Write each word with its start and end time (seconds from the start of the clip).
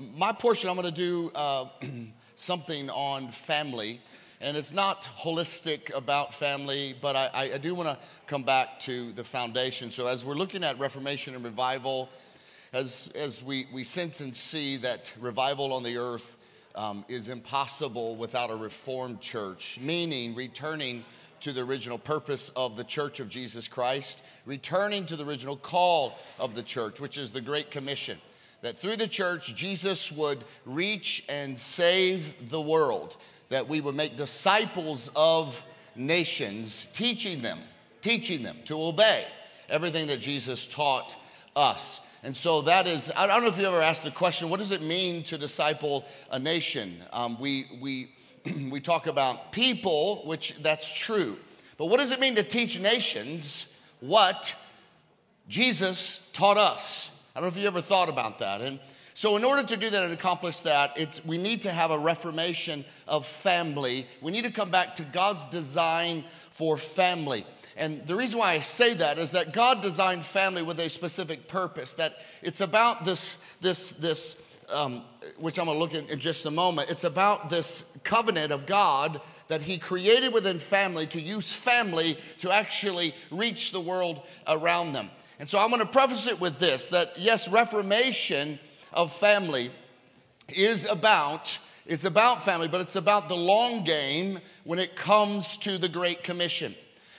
my 0.00 0.32
portion, 0.32 0.68
I'm 0.68 0.76
going 0.76 0.92
to 0.92 1.00
do 1.00 1.30
uh, 1.34 1.66
something 2.34 2.90
on 2.90 3.30
family. 3.30 4.00
And 4.40 4.56
it's 4.56 4.72
not 4.72 5.08
holistic 5.18 5.94
about 5.96 6.34
family, 6.34 6.94
but 7.00 7.16
I, 7.16 7.52
I 7.54 7.58
do 7.58 7.74
want 7.74 7.88
to 7.88 7.98
come 8.26 8.42
back 8.42 8.78
to 8.80 9.12
the 9.12 9.24
foundation. 9.24 9.90
So, 9.90 10.06
as 10.06 10.26
we're 10.26 10.34
looking 10.34 10.62
at 10.62 10.78
Reformation 10.78 11.34
and 11.34 11.42
revival, 11.42 12.10
as, 12.74 13.10
as 13.14 13.42
we, 13.42 13.66
we 13.72 13.82
sense 13.82 14.20
and 14.20 14.36
see 14.36 14.76
that 14.78 15.10
revival 15.18 15.72
on 15.72 15.82
the 15.82 15.96
earth 15.96 16.36
um, 16.74 17.02
is 17.08 17.30
impossible 17.30 18.16
without 18.16 18.50
a 18.50 18.56
reformed 18.56 19.22
church, 19.22 19.78
meaning 19.80 20.34
returning 20.34 21.02
to 21.40 21.54
the 21.54 21.62
original 21.62 21.98
purpose 21.98 22.50
of 22.56 22.76
the 22.76 22.84
church 22.84 23.20
of 23.20 23.30
Jesus 23.30 23.68
Christ, 23.68 24.22
returning 24.44 25.06
to 25.06 25.16
the 25.16 25.24
original 25.24 25.56
call 25.56 26.18
of 26.38 26.54
the 26.54 26.62
church, 26.62 27.00
which 27.00 27.16
is 27.16 27.30
the 27.30 27.40
Great 27.40 27.70
Commission 27.70 28.18
that 28.66 28.80
through 28.80 28.96
the 28.96 29.06
church, 29.06 29.54
Jesus 29.54 30.10
would 30.10 30.42
reach 30.64 31.22
and 31.28 31.56
save 31.56 32.50
the 32.50 32.60
world, 32.60 33.16
that 33.48 33.68
we 33.68 33.80
would 33.80 33.94
make 33.94 34.16
disciples 34.16 35.08
of 35.14 35.62
nations, 35.94 36.88
teaching 36.92 37.42
them, 37.42 37.60
teaching 38.02 38.42
them 38.42 38.56
to 38.64 38.82
obey 38.82 39.24
everything 39.68 40.08
that 40.08 40.18
Jesus 40.18 40.66
taught 40.66 41.14
us. 41.54 42.00
And 42.24 42.34
so 42.34 42.60
that 42.62 42.88
is, 42.88 43.12
I 43.16 43.28
don't 43.28 43.42
know 43.44 43.48
if 43.50 43.56
you 43.56 43.68
ever 43.68 43.80
asked 43.80 44.02
the 44.02 44.10
question, 44.10 44.50
what 44.50 44.58
does 44.58 44.72
it 44.72 44.82
mean 44.82 45.22
to 45.22 45.38
disciple 45.38 46.04
a 46.32 46.38
nation? 46.40 46.96
Um, 47.12 47.38
we, 47.38 47.66
we, 47.80 48.10
we 48.68 48.80
talk 48.80 49.06
about 49.06 49.52
people, 49.52 50.22
which 50.24 50.60
that's 50.60 50.92
true. 50.92 51.36
But 51.78 51.86
what 51.86 51.98
does 51.98 52.10
it 52.10 52.18
mean 52.18 52.34
to 52.34 52.42
teach 52.42 52.80
nations 52.80 53.66
what 54.00 54.56
Jesus 55.48 56.28
taught 56.32 56.56
us? 56.56 57.12
I 57.36 57.40
don't 57.40 57.50
know 57.50 57.54
if 57.54 57.58
you 57.58 57.66
ever 57.66 57.82
thought 57.82 58.08
about 58.08 58.38
that. 58.38 58.62
And 58.62 58.80
so, 59.12 59.36
in 59.36 59.44
order 59.44 59.62
to 59.62 59.76
do 59.76 59.90
that 59.90 60.02
and 60.02 60.14
accomplish 60.14 60.60
that, 60.60 60.98
it's, 60.98 61.22
we 61.22 61.36
need 61.36 61.60
to 61.62 61.70
have 61.70 61.90
a 61.90 61.98
reformation 61.98 62.82
of 63.06 63.26
family. 63.26 64.06
We 64.22 64.32
need 64.32 64.44
to 64.44 64.50
come 64.50 64.70
back 64.70 64.96
to 64.96 65.02
God's 65.02 65.44
design 65.44 66.24
for 66.50 66.78
family. 66.78 67.44
And 67.76 68.06
the 68.06 68.14
reason 68.14 68.38
why 68.38 68.52
I 68.52 68.60
say 68.60 68.94
that 68.94 69.18
is 69.18 69.32
that 69.32 69.52
God 69.52 69.82
designed 69.82 70.24
family 70.24 70.62
with 70.62 70.80
a 70.80 70.88
specific 70.88 71.46
purpose, 71.46 71.92
that 71.92 72.16
it's 72.40 72.62
about 72.62 73.04
this, 73.04 73.36
this, 73.60 73.90
this 73.90 74.40
um, 74.72 75.02
which 75.36 75.58
I'm 75.58 75.66
going 75.66 75.76
to 75.76 75.78
look 75.78 75.94
at 75.94 76.08
in 76.08 76.18
just 76.18 76.46
a 76.46 76.50
moment. 76.50 76.88
It's 76.88 77.04
about 77.04 77.50
this 77.50 77.84
covenant 78.02 78.50
of 78.50 78.64
God 78.64 79.20
that 79.48 79.60
He 79.60 79.76
created 79.76 80.32
within 80.32 80.58
family 80.58 81.06
to 81.08 81.20
use 81.20 81.52
family 81.52 82.16
to 82.38 82.50
actually 82.50 83.14
reach 83.30 83.72
the 83.72 83.80
world 83.80 84.22
around 84.46 84.94
them. 84.94 85.10
And 85.38 85.48
so 85.48 85.58
I'm 85.58 85.68
going 85.68 85.80
to 85.80 85.86
preface 85.86 86.26
it 86.26 86.40
with 86.40 86.58
this 86.58 86.88
that 86.90 87.18
yes, 87.18 87.48
reformation 87.48 88.58
of 88.92 89.12
family 89.12 89.70
is 90.48 90.84
about 90.86 91.58
it's 91.86 92.04
about 92.04 92.42
family, 92.42 92.66
but 92.66 92.80
it's 92.80 92.96
about 92.96 93.28
the 93.28 93.36
long 93.36 93.84
game 93.84 94.40
when 94.64 94.80
it 94.80 94.96
comes 94.96 95.56
to 95.58 95.78
the 95.78 95.88
Great 95.88 96.24
Commission. 96.24 96.74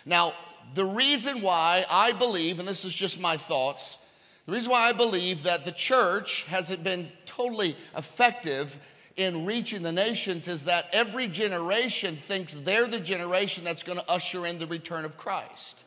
Now, 0.06 0.34
the 0.74 0.84
reason 0.84 1.42
why 1.42 1.86
I 1.90 2.12
believe, 2.12 2.60
and 2.60 2.68
this 2.68 2.84
is 2.84 2.94
just 2.94 3.18
my 3.18 3.38
thoughts, 3.38 3.98
the 4.46 4.52
reason 4.52 4.72
why 4.72 4.90
I 4.90 4.92
believe 4.92 5.44
that 5.44 5.64
the 5.64 5.72
church 5.72 6.44
hasn't 6.44 6.84
been 6.84 7.10
totally 7.26 7.78
effective 7.96 8.78
in 9.16 9.46
reaching 9.46 9.82
the 9.82 9.92
nations 9.92 10.48
is 10.48 10.66
that 10.66 10.86
every 10.92 11.28
generation 11.28 12.16
thinks 12.16 12.54
they're 12.54 12.88
the 12.88 13.00
generation 13.00 13.64
that's 13.64 13.84
going 13.84 13.98
to 13.98 14.10
usher 14.10 14.46
in 14.46 14.60
the 14.60 14.68
return 14.68 15.06
of 15.06 15.18
Christ. 15.18 15.84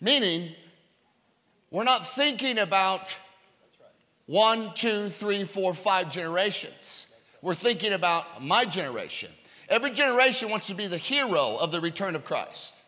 Meaning, 0.00 0.54
we're 1.70 1.84
not 1.84 2.14
thinking 2.14 2.58
about 2.58 3.14
one, 4.26 4.72
two, 4.74 5.08
three, 5.08 5.44
four, 5.44 5.74
five 5.74 6.10
generations. 6.10 7.06
We're 7.42 7.54
thinking 7.54 7.92
about 7.92 8.42
my 8.42 8.64
generation. 8.64 9.30
Every 9.68 9.90
generation 9.90 10.50
wants 10.50 10.66
to 10.68 10.74
be 10.74 10.86
the 10.86 10.98
hero 10.98 11.56
of 11.56 11.70
the 11.72 11.80
return 11.80 12.16
of 12.16 12.24
Christ. 12.24 12.79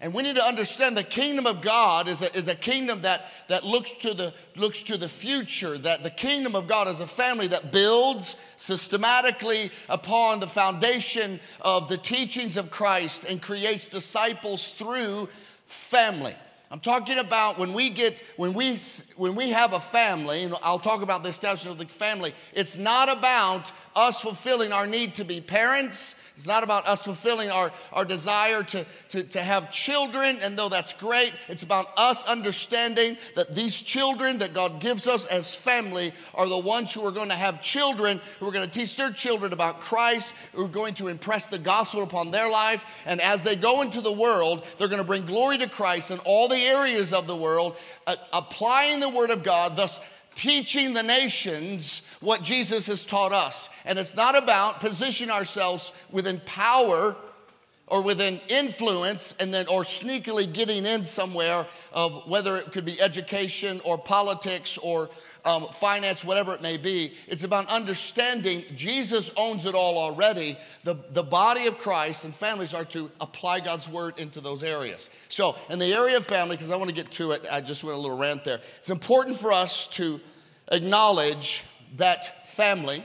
And 0.00 0.12
we 0.12 0.22
need 0.22 0.36
to 0.36 0.44
understand 0.44 0.94
the 0.94 1.02
kingdom 1.02 1.46
of 1.46 1.62
God 1.62 2.06
is 2.06 2.20
a, 2.20 2.34
is 2.36 2.48
a 2.48 2.54
kingdom 2.54 3.00
that, 3.02 3.26
that 3.48 3.64
looks, 3.64 3.92
to 4.02 4.12
the, 4.12 4.34
looks 4.54 4.82
to 4.84 4.98
the 4.98 5.08
future, 5.08 5.78
that 5.78 6.02
the 6.02 6.10
kingdom 6.10 6.54
of 6.54 6.68
God 6.68 6.86
is 6.86 7.00
a 7.00 7.06
family 7.06 7.46
that 7.48 7.72
builds 7.72 8.36
systematically 8.58 9.70
upon 9.88 10.40
the 10.40 10.46
foundation 10.46 11.40
of 11.62 11.88
the 11.88 11.96
teachings 11.96 12.58
of 12.58 12.70
Christ 12.70 13.24
and 13.24 13.40
creates 13.40 13.88
disciples 13.88 14.74
through 14.76 15.30
family. 15.66 16.34
I'm 16.70 16.80
talking 16.80 17.18
about 17.18 17.58
when 17.58 17.72
we 17.72 17.90
get 17.90 18.24
when 18.36 18.52
we 18.52 18.76
when 19.16 19.36
we 19.36 19.50
have 19.50 19.72
a 19.72 19.78
family, 19.78 20.42
and 20.42 20.54
I'll 20.62 20.80
talk 20.80 21.00
about 21.00 21.22
the 21.22 21.28
establishment 21.28 21.80
of 21.80 21.86
the 21.86 21.94
family. 21.94 22.34
It's 22.52 22.76
not 22.76 23.08
about 23.08 23.70
us 23.96 24.20
fulfilling 24.20 24.72
our 24.72 24.86
need 24.86 25.16
to 25.16 25.24
be 25.24 25.40
parents 25.40 26.14
it's 26.36 26.46
not 26.46 26.62
about 26.62 26.86
us 26.86 27.02
fulfilling 27.02 27.50
our, 27.50 27.72
our 27.94 28.04
desire 28.04 28.62
to, 28.62 28.84
to, 29.08 29.22
to 29.22 29.42
have 29.42 29.72
children, 29.72 30.38
and 30.42 30.56
though 30.56 30.68
that's 30.68 30.92
great, 30.92 31.32
it's 31.48 31.62
about 31.62 31.88
us 31.96 32.26
understanding 32.26 33.16
that 33.36 33.54
these 33.54 33.80
children 33.80 34.36
that 34.38 34.52
God 34.52 34.78
gives 34.78 35.06
us 35.06 35.24
as 35.24 35.54
family 35.54 36.12
are 36.34 36.46
the 36.46 36.58
ones 36.58 36.92
who 36.92 37.04
are 37.06 37.10
going 37.10 37.30
to 37.30 37.34
have 37.34 37.62
children, 37.62 38.20
who 38.38 38.46
are 38.46 38.52
going 38.52 38.68
to 38.68 38.78
teach 38.78 38.96
their 38.96 39.12
children 39.12 39.54
about 39.54 39.80
Christ, 39.80 40.34
who 40.52 40.66
are 40.66 40.68
going 40.68 40.92
to 40.94 41.08
impress 41.08 41.46
the 41.46 41.58
gospel 41.58 42.02
upon 42.02 42.30
their 42.30 42.50
life. 42.50 42.84
And 43.06 43.22
as 43.22 43.42
they 43.42 43.56
go 43.56 43.80
into 43.80 44.02
the 44.02 44.12
world, 44.12 44.66
they're 44.76 44.88
going 44.88 45.00
to 45.00 45.04
bring 45.04 45.24
glory 45.24 45.56
to 45.56 45.68
Christ 45.70 46.10
in 46.10 46.18
all 46.18 46.48
the 46.48 46.58
areas 46.58 47.14
of 47.14 47.26
the 47.26 47.36
world, 47.36 47.76
uh, 48.06 48.16
applying 48.34 49.00
the 49.00 49.08
word 49.08 49.30
of 49.30 49.42
God, 49.42 49.74
thus 49.74 50.00
teaching 50.36 50.92
the 50.92 51.02
nations 51.02 52.02
what 52.20 52.42
Jesus 52.42 52.86
has 52.86 53.04
taught 53.04 53.32
us. 53.32 53.68
And 53.84 53.98
it's 53.98 54.14
not 54.14 54.36
about 54.36 54.78
positioning 54.78 55.34
ourselves 55.34 55.90
within 56.12 56.40
power 56.46 57.16
or 57.88 58.02
within 58.02 58.40
influence 58.48 59.34
and 59.40 59.52
then 59.52 59.66
or 59.68 59.82
sneakily 59.82 60.52
getting 60.52 60.86
in 60.86 61.04
somewhere 61.04 61.66
of 61.92 62.28
whether 62.28 62.56
it 62.56 62.72
could 62.72 62.84
be 62.84 63.00
education 63.00 63.80
or 63.84 63.96
politics 63.96 64.78
or 64.78 65.08
um, 65.46 65.68
finance, 65.68 66.24
whatever 66.24 66.52
it 66.52 66.60
may 66.60 66.76
be. 66.76 67.14
It's 67.28 67.44
about 67.44 67.68
understanding 67.68 68.64
Jesus 68.74 69.30
owns 69.36 69.64
it 69.64 69.74
all 69.74 69.96
already. 69.96 70.58
The, 70.84 70.96
the 71.12 71.22
body 71.22 71.66
of 71.68 71.78
Christ 71.78 72.24
and 72.24 72.34
families 72.34 72.74
are 72.74 72.84
to 72.86 73.10
apply 73.20 73.60
God's 73.60 73.88
word 73.88 74.18
into 74.18 74.40
those 74.40 74.62
areas. 74.62 75.08
So, 75.28 75.56
in 75.70 75.78
the 75.78 75.94
area 75.94 76.16
of 76.16 76.26
family, 76.26 76.56
because 76.56 76.72
I 76.72 76.76
want 76.76 76.90
to 76.90 76.94
get 76.94 77.10
to 77.12 77.30
it, 77.30 77.46
I 77.50 77.60
just 77.60 77.84
went 77.84 77.96
a 77.96 78.00
little 78.00 78.18
rant 78.18 78.44
there. 78.44 78.60
It's 78.78 78.90
important 78.90 79.36
for 79.36 79.52
us 79.52 79.86
to 79.88 80.20
acknowledge 80.72 81.62
that 81.96 82.46
family, 82.48 83.04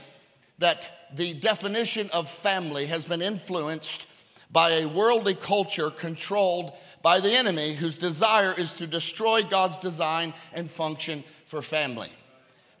that 0.58 0.90
the 1.14 1.34
definition 1.34 2.10
of 2.12 2.28
family 2.28 2.86
has 2.86 3.04
been 3.04 3.22
influenced 3.22 4.06
by 4.50 4.80
a 4.80 4.86
worldly 4.86 5.34
culture 5.34 5.90
controlled 5.90 6.72
by 7.02 7.20
the 7.20 7.32
enemy 7.32 7.74
whose 7.74 7.96
desire 7.96 8.54
is 8.58 8.74
to 8.74 8.86
destroy 8.86 9.42
God's 9.42 9.78
design 9.78 10.34
and 10.52 10.70
function 10.70 11.24
for 11.46 11.62
family. 11.62 12.10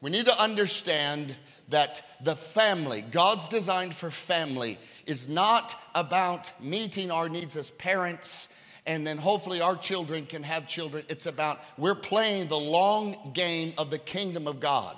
We 0.02 0.10
need 0.10 0.26
to 0.26 0.38
understand 0.38 1.34
that 1.68 2.02
the 2.20 2.36
family, 2.36 3.02
God's 3.02 3.48
design 3.48 3.92
for 3.92 4.10
family, 4.10 4.78
is 5.06 5.28
not 5.28 5.80
about 5.94 6.52
meeting 6.60 7.10
our 7.10 7.28
needs 7.28 7.56
as 7.56 7.70
parents 7.70 8.48
and 8.84 9.06
then 9.06 9.16
hopefully 9.16 9.60
our 9.60 9.76
children 9.76 10.26
can 10.26 10.42
have 10.42 10.66
children. 10.66 11.04
It's 11.08 11.26
about 11.26 11.60
we're 11.78 11.94
playing 11.94 12.48
the 12.48 12.58
long 12.58 13.30
game 13.32 13.74
of 13.78 13.90
the 13.90 13.98
kingdom 13.98 14.48
of 14.48 14.58
God. 14.58 14.96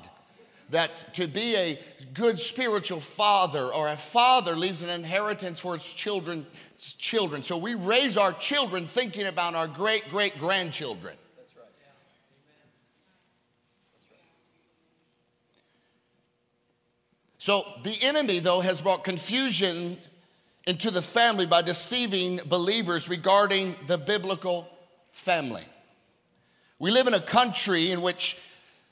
That 0.70 1.04
to 1.14 1.26
be 1.26 1.54
a 1.54 1.78
good 2.14 2.38
spiritual 2.38 3.00
father 3.00 3.66
or 3.66 3.88
a 3.88 3.96
father 3.98 4.56
leaves 4.56 4.80
an 4.80 4.88
inheritance 4.88 5.60
for 5.60 5.74
his 5.74 5.92
children 5.92 6.46
children. 6.96 7.42
So 7.42 7.58
we 7.58 7.74
raise 7.74 8.16
our 8.16 8.32
children 8.32 8.86
thinking 8.86 9.26
about 9.26 9.54
our 9.54 9.68
great 9.68 10.08
great 10.08 10.38
grandchildren 10.38 11.14
so 17.44 17.64
the 17.82 17.96
enemy 18.02 18.38
though 18.38 18.60
has 18.60 18.80
brought 18.80 19.04
confusion 19.04 19.98
into 20.66 20.90
the 20.90 21.02
family 21.02 21.46
by 21.46 21.60
deceiving 21.62 22.40
believers 22.46 23.08
regarding 23.08 23.74
the 23.86 23.98
biblical 23.98 24.68
family 25.12 25.64
we 26.78 26.90
live 26.90 27.06
in 27.06 27.14
a 27.14 27.20
country 27.20 27.92
in 27.92 28.02
which 28.02 28.38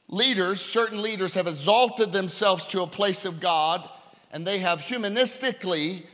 leaders, 0.08 0.60
certain 0.60 1.02
leaders, 1.02 1.34
have 1.34 1.46
exalted 1.46 2.12
themselves 2.12 2.66
to 2.66 2.82
a 2.82 2.86
place 2.86 3.24
of 3.24 3.40
God 3.40 3.88
and 4.30 4.46
they 4.46 4.58
have 4.58 4.80
humanistically, 4.80 6.04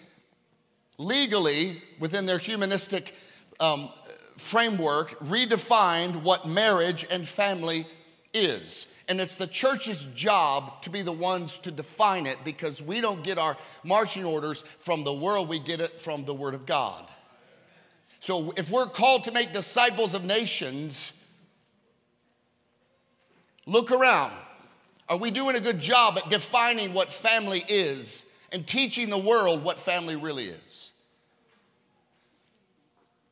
legally, 0.96 1.82
within 2.00 2.26
their 2.26 2.38
humanistic 2.38 3.14
um, 3.60 3.90
framework, 4.36 5.18
redefined 5.20 6.22
what 6.22 6.48
marriage 6.48 7.06
and 7.10 7.28
family 7.28 7.86
is. 8.34 8.86
And 9.08 9.20
it's 9.20 9.36
the 9.36 9.46
church's 9.46 10.04
job 10.14 10.82
to 10.82 10.90
be 10.90 11.02
the 11.02 11.12
ones 11.12 11.58
to 11.60 11.70
define 11.70 12.26
it 12.26 12.36
because 12.44 12.82
we 12.82 13.00
don't 13.00 13.24
get 13.24 13.38
our 13.38 13.56
marching 13.82 14.24
orders 14.24 14.64
from 14.78 15.04
the 15.04 15.12
world, 15.12 15.48
we 15.48 15.58
get 15.58 15.80
it 15.80 16.00
from 16.00 16.24
the 16.24 16.34
Word 16.34 16.54
of 16.54 16.66
God. 16.66 17.06
So 18.20 18.52
if 18.56 18.70
we're 18.70 18.86
called 18.86 19.24
to 19.24 19.32
make 19.32 19.52
disciples 19.52 20.12
of 20.12 20.24
nations, 20.24 21.14
Look 23.68 23.92
around. 23.92 24.32
Are 25.10 25.18
we 25.18 25.30
doing 25.30 25.54
a 25.54 25.60
good 25.60 25.78
job 25.78 26.16
at 26.16 26.30
defining 26.30 26.94
what 26.94 27.12
family 27.12 27.62
is 27.68 28.22
and 28.50 28.66
teaching 28.66 29.10
the 29.10 29.18
world 29.18 29.62
what 29.62 29.78
family 29.78 30.16
really 30.16 30.46
is? 30.46 30.92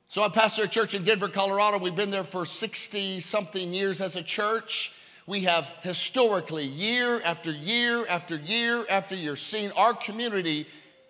So, 0.09 0.23
I 0.23 0.29
pastor 0.29 0.65
a 0.65 0.69
church 0.69 0.95
in 0.95 1.05
Denver, 1.05 1.29
Colorado. 1.29 1.79
We've 1.79 1.97
been 1.97 2.11
there 2.11 2.23
for 2.23 2.45
60 2.45 3.21
something 3.21 3.73
years 3.73 4.01
as 4.03 4.15
a 4.15 4.23
church. 4.23 4.93
We 5.27 5.41
have 5.41 5.71
historically, 5.83 6.65
year 6.65 7.21
after 7.25 7.51
year 7.51 8.07
after 8.09 8.37
year 8.37 8.85
after 8.89 9.17
year, 9.17 9.35
seen 9.35 9.73
our 9.77 9.93
community 9.93 10.67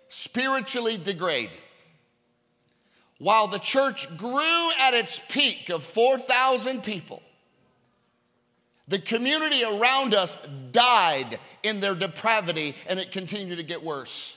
spiritually 0.07 0.97
degrade. 0.97 1.51
While 3.19 3.47
the 3.47 3.59
church 3.59 4.15
grew 4.17 4.71
at 4.79 4.93
its 4.93 5.19
peak 5.29 5.69
of 5.69 5.83
4,000 5.83 6.83
people, 6.83 7.21
the 8.87 8.99
community 8.99 9.63
around 9.63 10.15
us 10.15 10.37
died 10.71 11.39
in 11.61 11.79
their 11.79 11.95
depravity 11.95 12.75
and 12.87 12.99
it 12.99 13.11
continued 13.11 13.57
to 13.57 13.63
get 13.63 13.83
worse. 13.83 14.35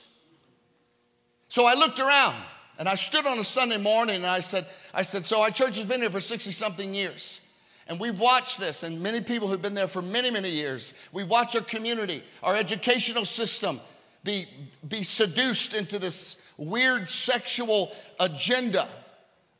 So 1.47 1.65
I 1.65 1.73
looked 1.73 1.99
around 1.99 2.35
and 2.77 2.89
I 2.89 2.95
stood 2.95 3.25
on 3.25 3.39
a 3.39 3.43
Sunday 3.43 3.77
morning 3.77 4.17
and 4.17 4.27
I 4.27 4.41
said, 4.41 4.65
I 4.93 5.03
said, 5.03 5.25
so 5.25 5.41
our 5.41 5.51
church 5.51 5.77
has 5.77 5.85
been 5.85 6.01
here 6.01 6.09
for 6.09 6.19
60 6.19 6.51
something 6.51 6.93
years. 6.93 7.39
And 7.87 7.99
we've 7.99 8.19
watched 8.19 8.59
this, 8.59 8.83
and 8.83 9.01
many 9.01 9.21
people 9.21 9.47
who've 9.47 9.61
been 9.61 9.73
there 9.73 9.87
for 9.87 10.01
many, 10.01 10.31
many 10.31 10.49
years. 10.49 10.93
We've 11.11 11.27
watched 11.27 11.55
our 11.55 11.61
community, 11.61 12.23
our 12.43 12.55
educational 12.55 13.25
system 13.25 13.79
be, 14.23 14.47
be 14.87 15.03
seduced 15.03 15.73
into 15.73 15.99
this 15.99 16.37
weird 16.57 17.09
sexual 17.09 17.91
agenda 18.19 18.87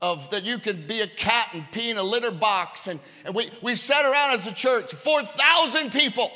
of 0.02 0.30
that 0.32 0.44
you 0.44 0.58
can 0.58 0.88
be 0.88 1.02
a 1.02 1.08
cat 1.08 1.50
and 1.54 1.70
pee 1.72 1.92
in 1.92 1.98
a 1.98 2.04
litter 2.04 2.32
box. 2.32 2.88
And, 2.88 3.00
and 3.26 3.36
we, 3.36 3.50
we 3.62 3.76
sat 3.76 4.04
around 4.06 4.34
as 4.34 4.48
a 4.48 4.52
church, 4.52 4.94
4,000 4.94 5.92
people. 5.92 6.32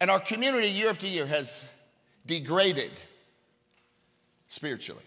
And 0.00 0.10
our 0.10 0.20
community, 0.20 0.68
year 0.68 0.90
after 0.90 1.06
year, 1.06 1.26
has 1.26 1.64
degraded 2.26 2.90
spiritually. 4.48 5.02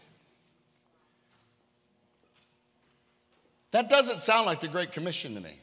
That 3.71 3.89
doesn't 3.89 4.21
sound 4.21 4.45
like 4.45 4.61
the 4.61 4.67
Great 4.67 4.91
Commission 4.91 5.35
to 5.35 5.41
me. 5.41 5.59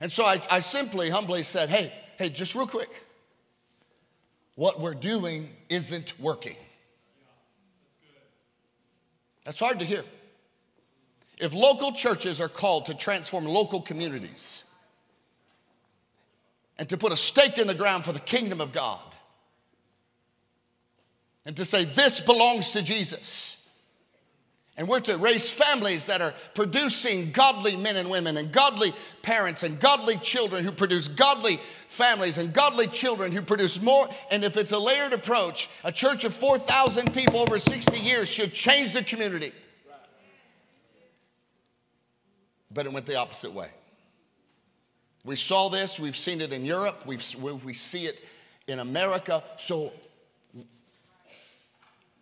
And 0.00 0.10
so 0.10 0.24
I, 0.24 0.40
I 0.50 0.60
simply, 0.60 1.10
humbly 1.10 1.42
said, 1.42 1.68
hey, 1.68 1.92
hey, 2.16 2.30
just 2.30 2.54
real 2.54 2.66
quick, 2.66 3.04
what 4.54 4.80
we're 4.80 4.94
doing 4.94 5.50
isn't 5.68 6.18
working. 6.18 6.56
That's 9.44 9.58
hard 9.58 9.78
to 9.80 9.84
hear. 9.84 10.04
If 11.38 11.54
local 11.54 11.92
churches 11.92 12.40
are 12.40 12.48
called 12.48 12.86
to 12.86 12.94
transform 12.94 13.46
local 13.46 13.80
communities 13.80 14.64
and 16.78 16.88
to 16.88 16.96
put 16.96 17.12
a 17.12 17.16
stake 17.16 17.58
in 17.58 17.66
the 17.66 17.74
ground 17.74 18.04
for 18.04 18.12
the 18.12 18.20
kingdom 18.20 18.60
of 18.60 18.72
God 18.72 19.00
and 21.44 21.56
to 21.56 21.64
say, 21.64 21.84
this 21.84 22.20
belongs 22.20 22.72
to 22.72 22.82
Jesus. 22.82 23.59
And 24.80 24.88
we're 24.88 25.00
to 25.00 25.18
raise 25.18 25.50
families 25.50 26.06
that 26.06 26.22
are 26.22 26.32
producing 26.54 27.32
godly 27.32 27.76
men 27.76 27.98
and 27.98 28.08
women, 28.08 28.38
and 28.38 28.50
godly 28.50 28.94
parents, 29.20 29.62
and 29.62 29.78
godly 29.78 30.16
children 30.16 30.64
who 30.64 30.72
produce 30.72 31.06
godly 31.06 31.60
families, 31.88 32.38
and 32.38 32.50
godly 32.50 32.86
children 32.86 33.30
who 33.30 33.42
produce 33.42 33.78
more. 33.82 34.08
And 34.30 34.42
if 34.42 34.56
it's 34.56 34.72
a 34.72 34.78
layered 34.78 35.12
approach, 35.12 35.68
a 35.84 35.92
church 35.92 36.24
of 36.24 36.32
4,000 36.32 37.12
people 37.12 37.40
over 37.40 37.58
60 37.58 37.98
years 37.98 38.26
should 38.26 38.54
change 38.54 38.94
the 38.94 39.04
community. 39.04 39.52
But 42.70 42.86
it 42.86 42.92
went 42.94 43.04
the 43.04 43.16
opposite 43.16 43.52
way. 43.52 43.68
We 45.26 45.36
saw 45.36 45.68
this, 45.68 46.00
we've 46.00 46.16
seen 46.16 46.40
it 46.40 46.54
in 46.54 46.64
Europe, 46.64 47.04
we've, 47.04 47.34
we 47.36 47.74
see 47.74 48.06
it 48.06 48.24
in 48.66 48.78
America. 48.78 49.44
So 49.58 49.92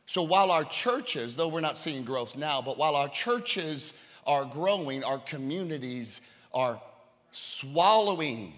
so 0.08 0.22
while 0.22 0.50
our 0.50 0.64
churches, 0.64 1.36
though 1.36 1.48
we're 1.48 1.60
not 1.60 1.76
seeing 1.76 2.02
growth 2.02 2.34
now, 2.34 2.62
but 2.62 2.78
while 2.78 2.96
our 2.96 3.10
churches 3.10 3.92
are 4.26 4.46
growing, 4.46 5.04
our 5.04 5.18
communities 5.18 6.22
are 6.54 6.80
swallowing 7.30 8.54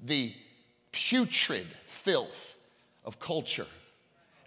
the 0.00 0.34
putrid 0.90 1.68
filth 1.84 2.56
of 3.04 3.20
culture. 3.20 3.68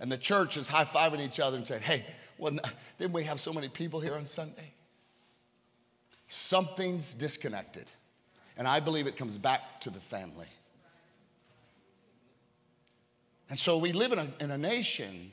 And 0.01 0.11
the 0.11 0.17
church 0.17 0.57
is 0.57 0.67
high 0.67 0.83
fiving 0.83 1.21
each 1.21 1.39
other 1.39 1.55
and 1.55 1.65
saying, 1.65 1.83
hey, 1.83 2.03
well, 2.37 2.59
didn't 2.99 3.13
we 3.13 3.23
have 3.23 3.39
so 3.39 3.53
many 3.53 3.69
people 3.69 4.01
here 4.01 4.15
on 4.15 4.25
Sunday? 4.25 4.73
Something's 6.27 7.13
disconnected. 7.13 7.85
And 8.57 8.67
I 8.67 8.81
believe 8.81 9.07
it 9.07 9.15
comes 9.15 9.37
back 9.37 9.79
to 9.79 9.89
the 9.89 10.01
family. 10.01 10.47
And 13.49 13.57
so 13.57 13.77
we 13.77 13.93
live 13.93 14.11
in 14.11 14.19
a, 14.19 14.27
in 14.41 14.51
a 14.51 14.57
nation 14.57 15.31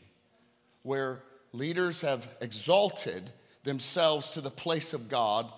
where 0.82 1.23
leaders 1.52 2.00
have 2.00 2.29
exalted 2.40 3.31
themselves 3.64 4.32
to 4.32 4.40
the 4.40 4.50
place 4.50 4.93
of 4.93 5.08
God 5.08 5.50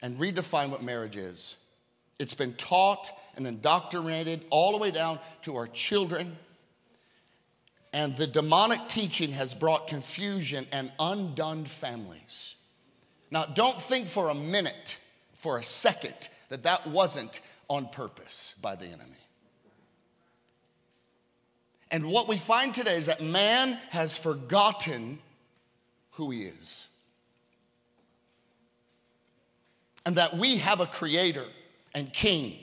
and 0.00 0.18
redefined 0.18 0.70
what 0.70 0.82
marriage 0.82 1.16
is. 1.16 1.56
It's 2.18 2.34
been 2.34 2.54
taught 2.54 3.10
and 3.36 3.46
indoctrinated 3.46 4.44
all 4.50 4.72
the 4.72 4.78
way 4.78 4.90
down 4.90 5.18
to 5.42 5.56
our 5.56 5.66
children. 5.68 6.36
And 7.92 8.16
the 8.16 8.26
demonic 8.26 8.88
teaching 8.88 9.32
has 9.32 9.54
brought 9.54 9.88
confusion 9.88 10.66
and 10.72 10.92
undone 10.98 11.64
families. 11.64 12.54
Now, 13.30 13.46
don't 13.46 13.80
think 13.80 14.08
for 14.08 14.28
a 14.28 14.34
minute, 14.34 14.98
for 15.34 15.58
a 15.58 15.64
second, 15.64 16.28
that 16.48 16.62
that 16.64 16.86
wasn't 16.86 17.40
on 17.68 17.88
purpose 17.88 18.54
by 18.60 18.76
the 18.76 18.86
enemy. 18.86 19.21
And 21.92 22.06
what 22.06 22.26
we 22.26 22.38
find 22.38 22.74
today 22.74 22.96
is 22.96 23.06
that 23.06 23.20
man 23.20 23.78
has 23.90 24.16
forgotten 24.16 25.18
who 26.12 26.30
he 26.30 26.44
is. 26.44 26.88
And 30.06 30.16
that 30.16 30.36
we 30.36 30.56
have 30.56 30.80
a 30.80 30.86
creator 30.86 31.44
and 31.94 32.10
king. 32.10 32.58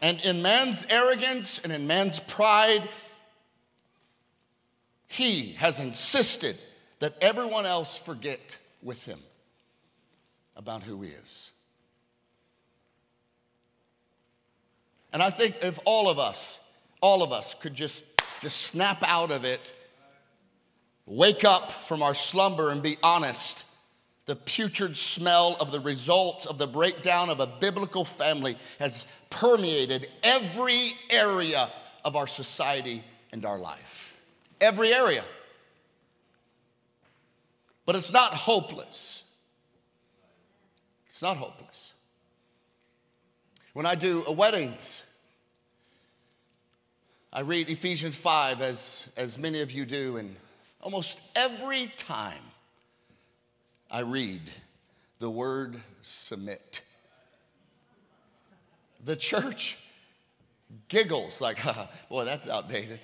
And 0.00 0.24
in 0.24 0.40
man's 0.40 0.86
arrogance 0.88 1.58
and 1.58 1.72
in 1.72 1.88
man's 1.88 2.20
pride, 2.20 2.88
he 5.08 5.54
has 5.54 5.80
insisted 5.80 6.56
that 7.00 7.16
everyone 7.20 7.66
else 7.66 7.98
forget 7.98 8.56
with 8.82 9.02
him 9.02 9.18
about 10.54 10.84
who 10.84 11.02
he 11.02 11.10
is. 11.10 11.50
And 15.12 15.22
I 15.22 15.30
think 15.30 15.56
if 15.62 15.78
all 15.84 16.08
of 16.08 16.20
us 16.20 16.60
all 17.00 17.22
of 17.22 17.32
us 17.32 17.54
could 17.54 17.74
just, 17.74 18.04
just 18.40 18.58
snap 18.58 19.02
out 19.02 19.30
of 19.30 19.44
it, 19.44 19.72
wake 21.06 21.44
up 21.44 21.72
from 21.72 22.02
our 22.02 22.14
slumber 22.14 22.70
and 22.70 22.82
be 22.82 22.96
honest, 23.02 23.64
the 24.26 24.36
putrid 24.36 24.96
smell 24.96 25.56
of 25.60 25.70
the 25.70 25.80
results 25.80 26.46
of 26.46 26.58
the 26.58 26.66
breakdown 26.66 27.30
of 27.30 27.38
a 27.38 27.46
biblical 27.46 28.04
family 28.04 28.58
has 28.78 29.06
permeated 29.30 30.08
every 30.22 30.94
area 31.10 31.70
of 32.04 32.16
our 32.16 32.26
society 32.26 33.04
and 33.32 33.46
our 33.46 33.58
life. 33.58 34.20
Every 34.60 34.92
area. 34.92 35.24
But 37.84 37.94
it's 37.94 38.12
not 38.12 38.34
hopeless. 38.34 39.22
It's 41.08 41.22
not 41.22 41.36
hopeless. 41.36 41.92
When 43.74 43.86
I 43.86 43.94
do 43.94 44.24
a 44.26 44.32
weddings, 44.32 45.02
I 47.36 47.40
read 47.40 47.68
Ephesians 47.68 48.16
5 48.16 48.62
as, 48.62 49.08
as 49.14 49.38
many 49.38 49.60
of 49.60 49.70
you 49.70 49.84
do, 49.84 50.16
and 50.16 50.34
almost 50.80 51.20
every 51.34 51.92
time 51.98 52.40
I 53.90 54.00
read 54.00 54.40
the 55.18 55.28
word 55.28 55.78
submit, 56.00 56.80
the 59.04 59.16
church 59.16 59.76
giggles 60.88 61.42
like, 61.42 61.58
boy, 62.08 62.24
that's 62.24 62.48
outdated. 62.48 63.00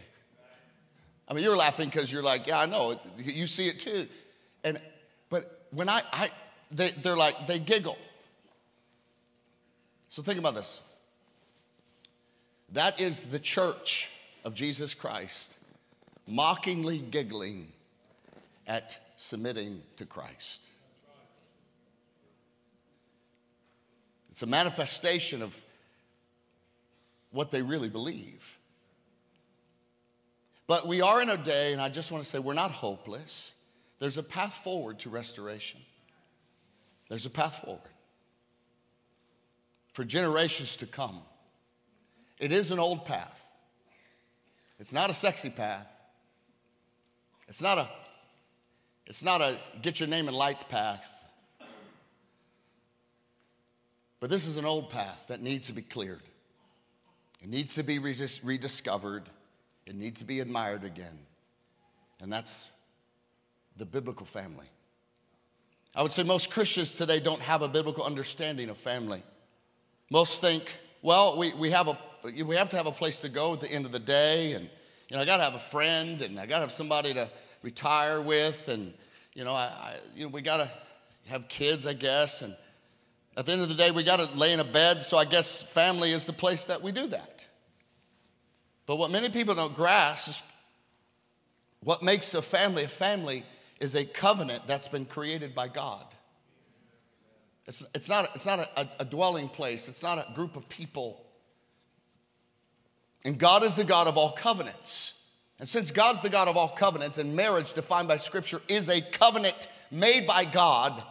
I 1.29 1.35
mean, 1.35 1.45
you're 1.45 1.55
laughing 1.55 1.91
because 1.91 2.11
you're 2.11 2.23
like, 2.23 2.47
yeah, 2.47 2.61
I 2.61 2.65
know, 2.65 2.99
you 3.19 3.47
see 3.47 3.69
it 3.69 3.81
too. 3.81 4.09
And, 4.65 4.81
but 5.29 5.67
when 5.73 5.91
I, 5.91 6.01
I 6.11 6.31
they, 6.71 6.89
they're 7.03 7.19
like, 7.19 7.47
they 7.47 7.59
giggle. 7.59 7.99
So 10.09 10.23
think 10.23 10.39
about 10.39 10.55
this. 10.55 10.81
That 12.73 12.99
is 12.99 13.21
the 13.21 13.39
church 13.39 14.09
of 14.45 14.55
Jesus 14.55 14.95
Christ, 14.95 15.55
mockingly 16.27 16.99
giggling 16.99 17.69
at 18.67 18.99
submitting 19.17 19.83
to 19.97 20.07
Christ. 20.07 20.65
It's 24.31 24.43
a 24.43 24.47
manifestation 24.47 25.43
of 25.43 25.61
what 27.33 27.51
they 27.51 27.63
really 27.63 27.89
believe. 27.89 28.59
But 30.67 30.87
we 30.87 31.03
are 31.03 31.21
in 31.21 31.29
a 31.29 31.37
day, 31.37 31.73
and 31.73 31.83
I 31.83 31.89
just 31.89 32.11
want 32.11 32.25
to 32.25 32.31
say 32.31 32.39
we're 32.39 32.55
not 32.55 32.71
hopeless. 32.71 33.53
There's 33.99 34.17
a 34.17 34.23
path 34.23 34.55
forward 34.65 34.99
to 35.01 35.11
restoration. 35.11 35.81
There's 37.09 37.27
a 37.27 37.31
path 37.31 37.61
forward. 37.65 37.83
for 39.93 40.05
generations 40.05 40.77
to 40.79 40.87
come. 40.87 41.21
It 42.39 42.53
is 42.53 42.71
an 42.71 42.79
old 42.79 43.05
path. 43.05 43.42
It's 44.83 44.93
not 44.93 45.11
a 45.11 45.15
sexy 45.15 45.49
path. 45.49 45.87
It's 47.47 47.62
not 47.62 47.79
a 47.79 47.89
it's 49.07 49.23
not 49.23 49.41
a 49.41 49.57
get 49.81 50.01
your 50.01 50.09
name 50.09 50.27
in 50.27 50.35
lights 50.35 50.65
path. 50.65 51.09
But 54.19 54.29
this 54.29 54.49
is 54.49 54.57
an 54.57 54.65
old 54.65 54.91
path 54.91 55.23
that 55.29 55.41
needs 55.41 55.69
to 55.69 55.73
be 55.73 55.83
cleared. 55.83 56.23
It 57.41 57.49
needs 57.49 57.77
to 57.77 57.85
be 57.85 58.01
rediscovered. 58.01 59.23
It 59.87 59.95
needs 59.95 60.19
to 60.19 60.27
be 60.27 60.41
admired 60.41 60.83
again. 60.83 61.17
And 62.21 62.33
that's 62.33 62.69
the 63.77 63.87
biblical 63.87 64.27
family. 64.27 64.67
I 65.95 66.03
would 66.03 66.11
say 66.11 66.25
most 66.25 66.51
Christians 66.51 66.97
today 66.97 67.21
don't 67.21 67.41
have 67.43 67.62
a 67.62 67.69
biblical 67.69 68.03
understanding 68.03 68.69
of 68.69 68.79
family. 68.79 69.23
Most 70.11 70.41
think, 70.41 70.73
well, 71.03 71.39
we, 71.39 71.53
we, 71.55 71.71
have, 71.71 71.87
a, 71.87 71.97
we 72.23 72.57
have 72.57 72.69
to 72.71 72.76
have 72.76 72.87
a 72.87 72.93
place 72.93 73.21
to 73.21 73.29
go 73.29 73.52
at 73.52 73.61
the 73.61 73.71
end 73.71 73.87
of 73.87 73.93
the 73.93 73.99
day, 73.99 74.52
and 74.52 74.69
you 75.09 75.17
know, 75.17 75.23
I 75.23 75.26
got 75.26 75.38
to 75.38 75.45
have 75.45 75.55
a 75.55 75.61
friend, 75.61 76.23
and 76.23 76.38
I 76.38 76.47
got 76.47 76.57
to 76.57 76.62
have 76.62 76.73
somebody 76.73 77.12
to 77.14 77.29
retire 77.62 78.21
with, 78.21 78.69
and 78.69 78.93
you 79.35 79.45
know, 79.45 79.52
I, 79.52 79.64
I 79.64 79.97
you 80.14 80.25
know, 80.25 80.29
we 80.29 80.43
got 80.43 80.59
to 80.59 80.71
have 81.29 81.49
kids, 81.49 81.87
I 81.87 81.95
guess, 81.95 82.43
and 82.43 82.57
at 83.37 83.47
the 83.47 83.52
end 83.52 83.62
of 83.62 83.69
the 83.69 83.75
day, 83.75 83.91
we 83.91 84.02
got 84.02 84.19
to 84.19 84.26
lay 84.37 84.52
in 84.52 84.61
a 84.61 84.64
bed. 84.64 85.02
So 85.02 85.17
I 85.17 85.25
guess 85.25 85.62
family 85.62 86.12
is 86.12 86.26
the 86.26 86.33
place 86.33 86.67
that 86.67 86.83
we 86.83 86.93
do 86.93 87.07
that. 87.09 87.47
But 88.87 88.97
what 88.97 89.11
many 89.11 89.31
people 89.31 89.55
don't 89.55 89.75
grasp 89.75 90.29
is 90.29 90.43
what 91.83 92.02
makes 92.02 92.35
a 92.35 92.43
family 92.43 92.85
a 92.85 92.88
family 92.88 93.45
is 93.81 93.95
a 93.95 94.05
covenant 94.05 94.62
that's 94.67 94.87
been 94.87 95.07
created 95.07 95.55
by 95.55 95.69
God. 95.69 96.07
It's, 97.67 97.85
it's 97.95 98.09
not, 98.09 98.31
it's 98.35 98.47
not 98.47 98.59
a, 98.76 98.88
a 99.00 99.05
dwelling 99.05 99.49
place, 99.49 99.88
it's 99.88 100.02
not 100.02 100.19
a 100.19 100.35
group 100.35 100.57
of 100.57 100.69
people. 100.69 101.25
And 103.25 103.38
God 103.38 103.62
is 103.62 103.76
the 103.76 103.85
God 103.85 104.07
of 104.07 104.17
all 104.17 104.33
covenants. 104.33 105.14
And 105.59 105.69
since 105.69 105.91
God's 105.91 106.21
the 106.21 106.29
God 106.29 106.49
of 106.49 106.57
all 106.57 106.71
covenants, 106.71 107.19
and 107.19 107.37
marriage, 107.37 107.73
defined 107.73 108.09
by 108.09 108.17
Scripture, 108.17 108.61
is 108.69 108.88
a 108.88 109.00
covenant 109.00 109.69
made 109.91 110.26
by 110.26 110.45
God, 110.45 111.02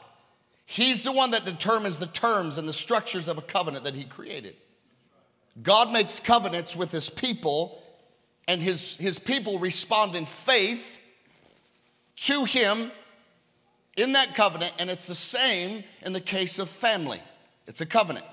He's 0.66 1.04
the 1.04 1.12
one 1.12 1.32
that 1.32 1.46
determines 1.46 2.00
the 2.00 2.08
terms 2.08 2.58
and 2.58 2.68
the 2.68 2.74
structures 2.74 3.28
of 3.28 3.38
a 3.38 3.42
covenant 3.42 3.86
that 3.86 3.94
He 3.96 4.04
created. 4.04 4.56
God 5.62 5.92
makes 5.92 6.20
covenants 6.20 6.76
with 6.76 6.92
His 6.92 7.10
people, 7.10 7.82
and 8.48 8.62
His, 8.62 8.96
his 8.96 9.20
people 9.20 9.60
respond 9.60 10.16
in 10.16 10.26
faith 10.26 11.00
to 12.18 12.46
Him 12.46 12.92
in 13.98 14.14
that 14.14 14.36
covenant, 14.36 14.74
and 14.80 14.90
it's 14.90 15.06
the 15.06 15.16
same 15.16 15.84
in 16.02 16.14
the 16.14 16.22
case 16.22 16.60
of 16.60 16.70
family. 16.70 17.22
It's 17.68 17.82
a 17.82 17.86
covenant. 17.86 18.26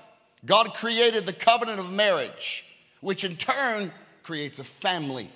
God 0.45 0.73
created 0.73 1.25
the 1.25 1.33
covenant 1.33 1.79
of 1.79 1.91
marriage, 1.91 2.65
which 3.01 3.23
in 3.23 3.35
turn 3.35 3.91
creates 4.23 4.59
a 4.59 4.63
family. 4.63 5.31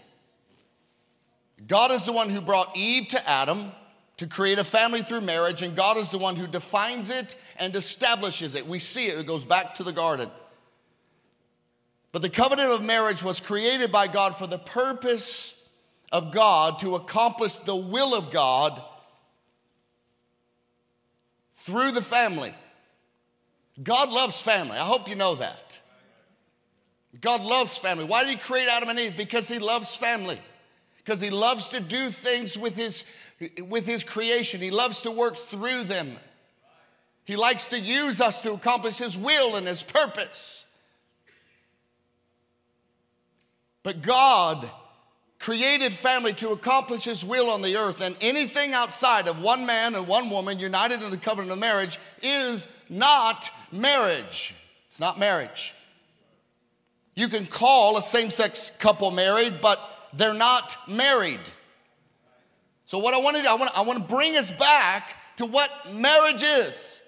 God 1.67 1.91
is 1.91 2.05
the 2.05 2.11
one 2.11 2.29
who 2.29 2.41
brought 2.41 2.75
Eve 2.75 3.07
to 3.09 3.29
Adam 3.29 3.71
to 4.17 4.27
create 4.27 4.59
a 4.59 4.63
family 4.63 5.01
through 5.01 5.21
marriage, 5.21 5.61
and 5.61 5.75
God 5.75 5.97
is 5.97 6.09
the 6.09 6.17
one 6.17 6.35
who 6.35 6.47
defines 6.47 7.09
it 7.09 7.35
and 7.57 7.75
establishes 7.75 8.55
it. 8.55 8.67
We 8.67 8.79
see 8.79 9.07
it, 9.07 9.17
it 9.17 9.27
goes 9.27 9.45
back 9.45 9.75
to 9.75 9.83
the 9.83 9.91
garden. 9.91 10.29
But 12.11 12.21
the 12.21 12.29
covenant 12.29 12.69
of 12.71 12.83
marriage 12.83 13.23
was 13.23 13.39
created 13.39 13.91
by 13.91 14.07
God 14.07 14.35
for 14.35 14.45
the 14.45 14.59
purpose 14.59 15.55
of 16.11 16.31
God 16.31 16.79
to 16.79 16.95
accomplish 16.95 17.57
the 17.57 17.75
will 17.75 18.13
of 18.13 18.29
God 18.29 18.79
through 21.63 21.91
the 21.91 22.01
family. 22.01 22.53
God 23.81 24.09
loves 24.09 24.39
family. 24.39 24.77
I 24.77 24.85
hope 24.85 25.09
you 25.09 25.15
know 25.15 25.35
that. 25.35 25.79
God 27.23 27.41
loves 27.41 27.77
family. 27.77 28.03
Why 28.03 28.23
did 28.23 28.31
He 28.31 28.37
create 28.37 28.67
Adam 28.67 28.89
and 28.89 28.99
Eve? 28.99 29.17
Because 29.17 29.47
He 29.47 29.57
loves 29.57 29.95
family. 29.95 30.39
Because 30.97 31.21
He 31.21 31.29
loves 31.29 31.67
to 31.69 31.79
do 31.79 32.11
things 32.11 32.57
with 32.57 32.75
His, 32.75 33.05
with 33.67 33.87
his 33.87 34.03
creation, 34.03 34.61
He 34.61 34.69
loves 34.69 35.01
to 35.01 35.11
work 35.11 35.37
through 35.37 35.85
them. 35.85 36.17
He 37.23 37.37
likes 37.37 37.67
to 37.67 37.79
use 37.79 38.19
us 38.19 38.41
to 38.41 38.53
accomplish 38.53 38.97
His 38.97 39.17
will 39.17 39.55
and 39.55 39.65
His 39.65 39.81
purpose. 39.81 40.65
But 43.83 44.01
God 44.01 44.69
created 45.39 45.93
family 45.93 46.33
to 46.33 46.51
accomplish 46.51 47.03
his 47.03 47.25
will 47.25 47.49
on 47.49 47.61
the 47.61 47.75
earth, 47.75 47.99
and 47.99 48.15
anything 48.21 48.71
outside 48.71 49.27
of 49.27 49.41
one 49.41 49.65
man 49.65 49.93
and 49.93 50.07
one 50.07 50.29
woman 50.29 50.57
united 50.57 51.03
in 51.03 51.11
the 51.11 51.17
covenant 51.17 51.51
of 51.51 51.59
marriage 51.59 51.99
is 52.21 52.65
not 52.87 53.51
marriage. 53.69 54.55
It's 54.87 55.01
not 55.01 55.19
marriage. 55.19 55.73
You 57.15 57.27
can 57.27 57.45
call 57.45 57.97
a 57.97 58.01
same 58.01 58.29
sex 58.29 58.71
couple 58.79 59.11
married, 59.11 59.59
but 59.61 59.79
they're 60.13 60.33
not 60.33 60.75
married. 60.87 61.39
So, 62.85 62.97
what 62.97 63.13
I 63.13 63.17
want 63.19 63.37
to 63.37 63.43
do, 63.43 63.47
I 63.47 63.55
want, 63.55 63.71
I 63.77 63.81
want 63.81 63.99
to 63.99 64.05
bring 64.13 64.35
us 64.35 64.51
back 64.51 65.15
to 65.37 65.45
what 65.45 65.69
marriage 65.93 66.43
is. 66.43 66.99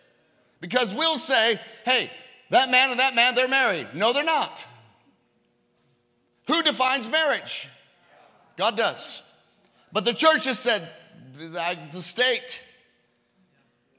Because 0.62 0.94
we'll 0.94 1.18
say, 1.18 1.60
hey, 1.84 2.10
that 2.50 2.72
man 2.72 2.92
and 2.92 3.00
that 3.00 3.16
man, 3.16 3.36
they're 3.36 3.48
married. 3.48 3.88
No, 3.94 4.14
they're 4.14 4.24
not. 4.24 4.66
Who 6.48 6.64
defines 6.64 7.10
marriage? 7.10 7.68
God 8.58 8.78
does. 8.78 9.22
But 9.92 10.06
the 10.06 10.14
church 10.14 10.46
has 10.46 10.60
said, 10.60 10.90
the 11.38 12.02
state, 12.02 12.60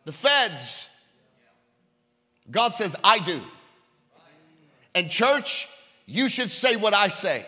the 0.05 0.13
feds, 0.13 0.89
God 2.51 2.75
says, 2.75 2.95
I 3.03 3.19
do. 3.19 3.41
And 4.95 5.11
church, 5.11 5.69
you 6.07 6.29
should 6.29 6.51
say 6.51 6.77
what 6.77 6.95
I 6.95 7.09
say. 7.09 7.45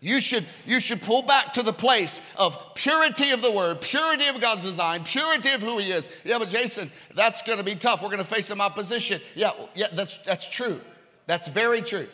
You 0.00 0.20
should, 0.20 0.44
you 0.66 0.80
should 0.80 1.00
pull 1.00 1.22
back 1.22 1.54
to 1.54 1.62
the 1.62 1.72
place 1.72 2.20
of 2.36 2.58
purity 2.74 3.30
of 3.30 3.40
the 3.40 3.50
word, 3.50 3.80
purity 3.80 4.26
of 4.26 4.38
God's 4.38 4.62
design, 4.62 5.02
purity 5.02 5.50
of 5.50 5.62
who 5.62 5.78
He 5.78 5.90
is. 5.90 6.10
Yeah, 6.24 6.38
but 6.38 6.50
Jason, 6.50 6.90
that's 7.14 7.40
going 7.40 7.56
to 7.56 7.64
be 7.64 7.74
tough. 7.74 8.02
We're 8.02 8.08
going 8.08 8.18
to 8.18 8.24
face 8.24 8.46
some 8.46 8.60
opposition. 8.60 9.22
Yeah, 9.34 9.52
yeah, 9.74 9.86
that's, 9.94 10.18
that's 10.18 10.46
true. 10.50 10.78
That's 11.26 11.48
very 11.48 11.80
true. 11.80 12.06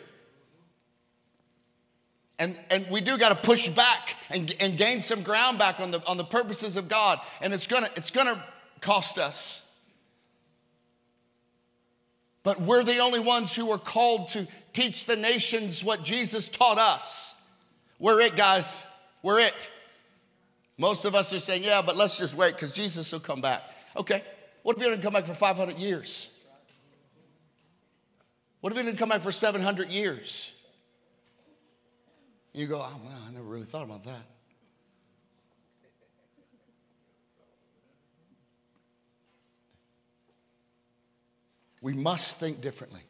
And, 2.39 2.57
and 2.69 2.87
we 2.89 3.01
do 3.01 3.17
got 3.17 3.29
to 3.29 3.35
push 3.35 3.67
back 3.67 4.15
and, 4.29 4.55
and 4.59 4.77
gain 4.77 5.01
some 5.01 5.21
ground 5.21 5.59
back 5.59 5.79
on 5.79 5.91
the, 5.91 6.01
on 6.07 6.17
the 6.17 6.23
purposes 6.23 6.77
of 6.77 6.87
God. 6.87 7.19
And 7.41 7.53
it's 7.53 7.67
going 7.67 7.83
to 7.83 7.91
it's 7.95 8.09
going 8.09 8.27
to 8.27 8.43
cost 8.79 9.19
us. 9.19 9.61
But 12.43 12.59
we're 12.59 12.83
the 12.83 12.97
only 12.97 13.19
ones 13.19 13.55
who 13.55 13.69
are 13.69 13.77
called 13.77 14.29
to 14.29 14.47
teach 14.73 15.05
the 15.05 15.15
nations 15.15 15.83
what 15.83 16.03
Jesus 16.03 16.47
taught 16.47 16.77
us. 16.77 17.35
We're 17.99 18.21
it, 18.21 18.35
guys. 18.35 18.83
We're 19.21 19.39
it. 19.39 19.69
Most 20.77 21.05
of 21.05 21.13
us 21.13 21.31
are 21.33 21.39
saying, 21.39 21.63
yeah, 21.63 21.81
but 21.81 21.95
let's 21.95 22.17
just 22.17 22.35
wait 22.35 22.55
because 22.55 22.71
Jesus 22.71 23.11
will 23.11 23.19
come 23.19 23.41
back. 23.41 23.61
Okay. 23.95 24.23
What 24.63 24.75
if 24.75 24.81
he 24.81 24.89
didn't 24.89 25.03
come 25.03 25.13
back 25.13 25.25
for 25.25 25.33
500 25.33 25.77
years? 25.77 26.29
What 28.61 28.71
if 28.71 28.77
he 28.77 28.83
didn't 28.83 28.97
come 28.97 29.09
back 29.09 29.21
for 29.21 29.31
700 29.31 29.89
years? 29.89 30.49
You 32.53 32.67
go, 32.67 32.79
oh, 32.79 33.01
I 33.27 33.31
never 33.31 33.45
really 33.45 33.65
thought 33.65 33.83
about 33.83 34.03
that. 34.05 34.21
We 41.81 41.93
must 41.93 42.39
think 42.39 42.61
differently 42.61 43.01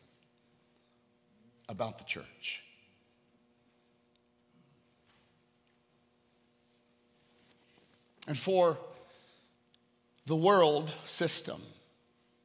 about 1.71 1.97
the 1.97 2.03
church. 2.03 2.61
And 8.27 8.37
for 8.37 8.77
the 10.27 10.35
world 10.35 10.93
system 11.03 11.59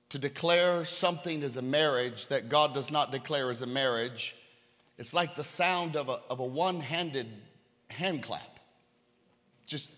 to 0.08 0.18
declare 0.18 0.86
something 0.86 1.42
as 1.42 1.58
a 1.58 1.62
marriage 1.62 2.28
that 2.28 2.48
God 2.48 2.72
does 2.72 2.90
not 2.90 3.12
declare 3.12 3.50
as 3.50 3.60
a 3.60 3.66
marriage 3.66 4.34
it's 4.98 5.12
like 5.12 5.34
the 5.34 5.44
sound 5.44 5.96
of 5.96 6.08
a, 6.08 6.20
of 6.30 6.40
a 6.40 6.44
one 6.44 6.80
handed 6.80 7.26
hand 7.90 8.22
clap. 8.22 8.60
Just 9.66 9.90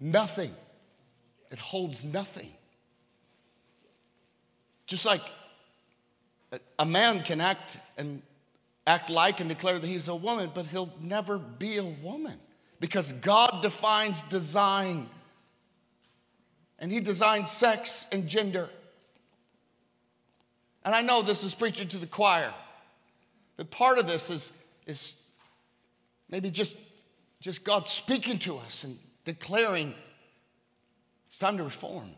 nothing. 0.00 0.52
It 1.50 1.58
holds 1.58 2.04
nothing. 2.04 2.52
Just 4.86 5.04
like 5.04 5.22
a 6.78 6.86
man 6.86 7.22
can 7.22 7.40
act 7.40 7.78
and 7.96 8.22
act 8.86 9.10
like 9.10 9.40
and 9.40 9.48
declare 9.48 9.78
that 9.78 9.86
he's 9.86 10.08
a 10.08 10.14
woman, 10.14 10.50
but 10.54 10.66
he'll 10.66 10.92
never 11.00 11.38
be 11.38 11.78
a 11.78 11.84
woman 11.84 12.38
because 12.80 13.12
God 13.12 13.60
defines 13.62 14.22
design 14.24 15.08
and 16.78 16.92
he 16.92 17.00
designed 17.00 17.48
sex 17.48 18.06
and 18.12 18.28
gender. 18.28 18.68
And 20.84 20.94
I 20.94 21.02
know 21.02 21.22
this 21.22 21.42
is 21.42 21.54
preaching 21.54 21.88
to 21.88 21.98
the 21.98 22.06
choir, 22.06 22.52
but 23.56 23.70
part 23.70 23.98
of 23.98 24.06
this 24.06 24.30
is, 24.30 24.52
is 24.86 25.14
maybe 26.28 26.50
just, 26.50 26.76
just 27.40 27.64
God 27.64 27.88
speaking 27.88 28.38
to 28.40 28.58
us 28.58 28.84
and 28.84 28.96
declaring 29.24 29.94
it's 31.26 31.38
time 31.38 31.56
to 31.56 31.64
reform. 31.64 32.10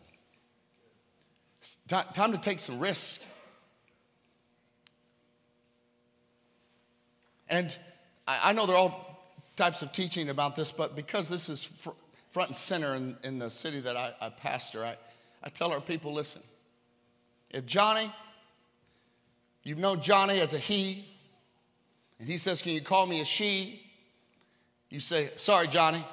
It's 1.60 1.78
t- 1.88 1.96
time 2.12 2.32
to 2.32 2.38
take 2.38 2.60
some 2.60 2.78
risks. 2.78 3.20
And 7.48 7.76
I, 8.26 8.50
I 8.50 8.52
know 8.52 8.66
there 8.66 8.76
are 8.76 8.78
all 8.78 9.34
types 9.56 9.82
of 9.82 9.92
teaching 9.92 10.28
about 10.28 10.56
this, 10.56 10.70
but 10.70 10.94
because 10.94 11.28
this 11.28 11.48
is 11.48 11.64
fr- 11.64 11.90
front 12.30 12.50
and 12.50 12.56
center 12.56 12.94
in, 12.94 13.16
in 13.24 13.38
the 13.38 13.50
city 13.50 13.80
that 13.80 13.96
I, 13.96 14.12
I 14.20 14.28
pastor, 14.30 14.84
I, 14.84 14.96
I 15.42 15.48
tell 15.48 15.72
our 15.72 15.80
people 15.80 16.12
listen, 16.12 16.42
if 17.50 17.66
Johnny, 17.66 18.12
you 19.62 19.74
know 19.74 19.96
Johnny 19.96 20.40
as 20.40 20.54
a 20.54 20.58
he, 20.58 21.06
and 22.18 22.28
he 22.28 22.38
says, 22.38 22.62
Can 22.62 22.72
you 22.72 22.80
call 22.80 23.06
me 23.06 23.20
a 23.20 23.24
she? 23.24 23.82
You 24.90 25.00
say, 25.00 25.30
Sorry, 25.36 25.68
Johnny, 25.68 26.04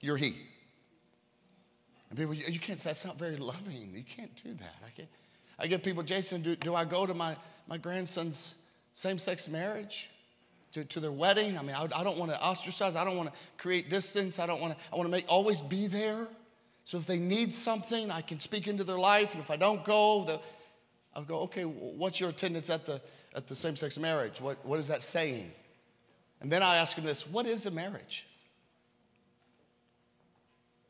you're 0.00 0.16
he. 0.16 0.36
And 2.10 2.18
people, 2.18 2.34
you 2.34 2.60
can't, 2.60 2.78
that's 2.78 3.04
not 3.04 3.18
very 3.18 3.36
loving. 3.36 3.92
You 3.94 4.04
can't 4.04 4.34
do 4.42 4.54
that. 4.54 4.76
I, 4.84 4.90
can't, 4.90 5.08
I 5.58 5.66
get 5.66 5.82
people, 5.82 6.02
Jason, 6.02 6.42
do, 6.42 6.56
do 6.56 6.74
I 6.74 6.84
go 6.84 7.04
to 7.04 7.14
my, 7.14 7.36
my 7.66 7.76
grandson's 7.76 8.54
same 8.96 9.18
sex 9.18 9.46
marriage? 9.46 10.08
To, 10.72 10.84
to 10.84 11.00
their 11.00 11.12
wedding? 11.12 11.56
I 11.56 11.62
mean, 11.62 11.76
I, 11.76 11.84
I 11.84 12.02
don't 12.02 12.18
want 12.18 12.30
to 12.30 12.42
ostracize. 12.42 12.96
I 12.96 13.04
don't 13.04 13.16
want 13.16 13.30
to 13.30 13.38
create 13.58 13.88
distance. 13.90 14.38
I 14.38 14.46
don't 14.46 14.60
want 14.60 14.76
to, 14.76 14.84
I 14.92 14.96
want 14.96 15.06
to 15.06 15.10
make, 15.10 15.26
always 15.28 15.60
be 15.60 15.86
there. 15.86 16.26
So 16.84 16.96
if 16.96 17.04
they 17.04 17.18
need 17.18 17.52
something, 17.52 18.10
I 18.10 18.22
can 18.22 18.40
speak 18.40 18.66
into 18.66 18.84
their 18.84 18.98
life. 18.98 19.32
And 19.32 19.42
if 19.42 19.50
I 19.50 19.56
don't 19.56 19.84
go, 19.84 20.40
I'll 21.14 21.24
go, 21.24 21.40
okay, 21.40 21.64
what's 21.64 22.20
your 22.20 22.30
attendance 22.30 22.70
at 22.70 22.86
the, 22.86 23.00
at 23.34 23.46
the 23.46 23.54
same 23.54 23.76
sex 23.76 23.98
marriage? 23.98 24.40
What, 24.40 24.64
what 24.64 24.78
is 24.78 24.88
that 24.88 25.02
saying? 25.02 25.52
And 26.40 26.50
then 26.50 26.62
I 26.62 26.76
ask 26.76 26.96
them 26.96 27.04
this 27.04 27.26
what 27.26 27.46
is 27.46 27.66
a 27.66 27.70
marriage? 27.70 28.26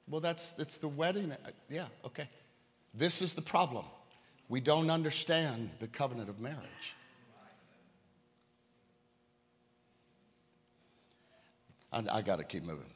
Well, 0.09 0.21
that's, 0.21 0.53
that's 0.53 0.79
the 0.79 0.89
wedding. 0.89 1.33
Uh, 1.33 1.51
yeah, 1.69 1.87
okay. 2.05 2.29
This 2.95 3.21
is 3.21 3.35
the 3.35 3.43
problem. 3.43 3.85
We 4.49 4.61
don't 4.61 4.91
understand 4.91 5.71
the 5.81 5.89
covenant 5.89 6.29
of 6.29 6.41
marriage. 6.41 6.95
I, 11.97 12.19
I 12.19 12.23
got 12.23 12.37
to 12.37 12.45
keep 12.45 12.63
moving. 12.65 12.91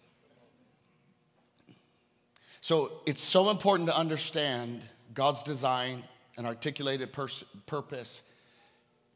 So 2.61 3.01
it's 3.07 3.23
so 3.23 3.51
important 3.51 3.89
to 3.89 3.97
understand 3.97 4.87
God's 5.15 5.43
design 5.43 6.05
and 6.37 6.47
articulated 6.47 7.13
pers- 7.13 7.45
purpose. 7.67 8.23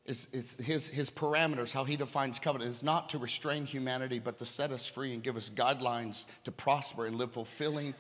Is, 0.07 0.29
is 0.33 0.55
his, 0.55 0.89
his 0.89 1.11
parameters, 1.11 1.73
how 1.73 1.85
he 1.85 1.97
defines 1.97 2.39
covenant, 2.39 2.71
is 2.71 2.83
not 2.83 3.09
to 3.11 3.19
restrain 3.19 3.65
humanity, 3.65 4.19
but 4.19 4.37
to 4.39 4.47
set 4.47 4.71
us 4.71 4.87
free 4.87 5.15
and 5.15 5.23
give 5.23 5.37
us 5.37 5.51
guidelines 5.51 6.27
to 6.45 6.53
prosper 6.53 7.07
and 7.07 7.17
live 7.17 7.33
fulfilling 7.33 7.95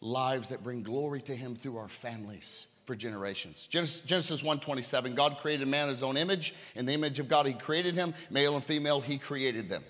lives 0.00 0.50
that 0.50 0.62
bring 0.62 0.82
glory 0.82 1.22
to 1.22 1.34
him 1.34 1.54
through 1.54 1.78
our 1.78 1.88
families 1.88 2.66
for 2.84 2.94
generations. 2.94 3.66
Genesis, 3.66 4.02
Genesis 4.02 4.42
1:27, 4.42 5.14
God 5.14 5.38
created 5.38 5.68
man 5.68 5.84
in 5.84 5.94
his 5.94 6.02
own 6.02 6.16
image. 6.16 6.54
In 6.74 6.86
the 6.86 6.92
image 6.92 7.18
of 7.18 7.28
God, 7.28 7.46
he 7.46 7.54
created 7.54 7.94
him. 7.94 8.14
Male 8.30 8.54
and 8.54 8.64
female, 8.64 9.00
he 9.00 9.18
created 9.18 9.68
them. 9.68 9.84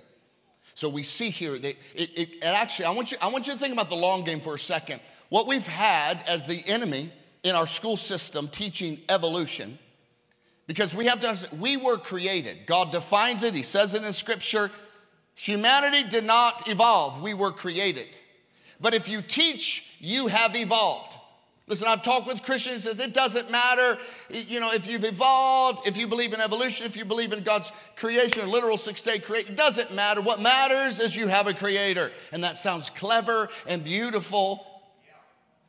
So 0.78 0.88
we 0.88 1.02
see 1.02 1.30
here 1.30 1.58
that 1.58 1.76
it, 1.96 2.10
it, 2.16 2.28
it 2.34 2.44
actually, 2.44 2.84
I 2.84 2.92
want, 2.92 3.10
you, 3.10 3.18
I 3.20 3.26
want 3.26 3.48
you 3.48 3.52
to 3.52 3.58
think 3.58 3.72
about 3.72 3.88
the 3.88 3.96
long 3.96 4.22
game 4.22 4.40
for 4.40 4.54
a 4.54 4.58
second. 4.60 5.00
What 5.28 5.48
we've 5.48 5.66
had 5.66 6.22
as 6.28 6.46
the 6.46 6.62
enemy 6.68 7.10
in 7.42 7.56
our 7.56 7.66
school 7.66 7.96
system 7.96 8.46
teaching 8.46 9.00
evolution, 9.08 9.76
because 10.68 10.94
we 10.94 11.06
have 11.06 11.18
to 11.18 11.26
understand, 11.26 11.60
we 11.60 11.76
were 11.76 11.98
created. 11.98 12.58
God 12.66 12.92
defines 12.92 13.42
it, 13.42 13.54
He 13.54 13.64
says 13.64 13.94
it 13.94 14.04
in 14.04 14.12
Scripture. 14.12 14.70
Humanity 15.34 16.08
did 16.08 16.22
not 16.22 16.68
evolve, 16.68 17.22
we 17.22 17.34
were 17.34 17.50
created. 17.50 18.06
But 18.80 18.94
if 18.94 19.08
you 19.08 19.20
teach, 19.20 19.82
you 19.98 20.28
have 20.28 20.54
evolved. 20.54 21.12
Listen, 21.68 21.86
I've 21.86 22.02
talked 22.02 22.26
with 22.26 22.42
Christians 22.42 22.84
says 22.84 22.98
it 22.98 23.12
doesn't 23.12 23.50
matter, 23.50 23.98
you 24.30 24.58
know, 24.58 24.72
if 24.72 24.90
you've 24.90 25.04
evolved, 25.04 25.86
if 25.86 25.98
you 25.98 26.06
believe 26.06 26.32
in 26.32 26.40
evolution, 26.40 26.86
if 26.86 26.96
you 26.96 27.04
believe 27.04 27.34
in 27.34 27.42
God's 27.42 27.70
creation, 27.94 28.48
literal 28.50 28.78
six-day 28.78 29.18
creation, 29.18 29.52
it 29.52 29.56
doesn't 29.56 29.92
matter. 29.92 30.22
What 30.22 30.40
matters 30.40 30.98
is 30.98 31.14
you 31.14 31.26
have 31.26 31.46
a 31.46 31.52
creator. 31.52 32.10
And 32.32 32.42
that 32.42 32.56
sounds 32.56 32.88
clever 32.88 33.50
and 33.66 33.84
beautiful. 33.84 34.66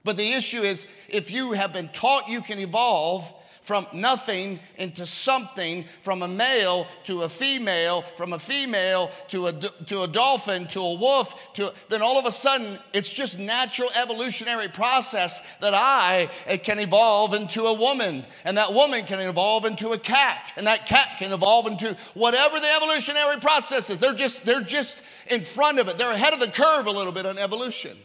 But 0.05 0.15
the 0.15 0.31
issue 0.31 0.61
is 0.61 0.87
if 1.09 1.31
you 1.31 1.51
have 1.51 1.73
been 1.73 1.89
taught 1.89 2.29
you 2.29 2.41
can 2.41 2.59
evolve, 2.59 3.33
from 3.69 3.85
nothing 3.93 4.59
into 4.77 5.05
something, 5.05 5.85
from 6.01 6.23
a 6.23 6.27
male 6.27 6.87
to 7.03 7.21
a 7.21 7.29
female, 7.29 8.01
from 8.17 8.33
a 8.33 8.39
female 8.39 9.11
to 9.27 9.45
a, 9.45 9.53
to 9.85 10.01
a 10.01 10.07
dolphin 10.07 10.67
to 10.67 10.79
a 10.79 10.95
wolf, 10.95 11.35
to, 11.53 11.71
then 11.87 12.01
all 12.01 12.17
of 12.17 12.25
a 12.25 12.31
sudden 12.31 12.79
it's 12.95 13.13
just 13.13 13.37
natural 13.37 13.91
evolutionary 13.93 14.69
process 14.69 15.39
that 15.61 15.75
I 15.75 16.31
eh, 16.47 16.57
can 16.57 16.79
evolve 16.79 17.35
into 17.35 17.61
a 17.65 17.73
woman, 17.75 18.25
and 18.43 18.57
that 18.57 18.73
woman 18.73 19.05
can 19.05 19.19
evolve 19.19 19.65
into 19.65 19.91
a 19.91 19.99
cat, 19.99 20.51
and 20.57 20.65
that 20.65 20.87
cat 20.87 21.19
can 21.19 21.31
evolve 21.31 21.67
into 21.67 21.95
whatever 22.15 22.59
the 22.59 22.75
evolutionary 22.75 23.39
process 23.39 23.91
is. 23.91 23.99
They're 23.99 24.15
just, 24.15 24.47
they're 24.47 24.63
just 24.63 24.97
in 25.29 25.43
front 25.43 25.77
of 25.77 25.87
it. 25.87 25.99
They're 25.99 26.09
ahead 26.09 26.33
of 26.33 26.39
the 26.39 26.47
curve 26.47 26.87
a 26.87 26.91
little 26.91 27.13
bit 27.13 27.27
on 27.27 27.37
evolution. 27.37 27.99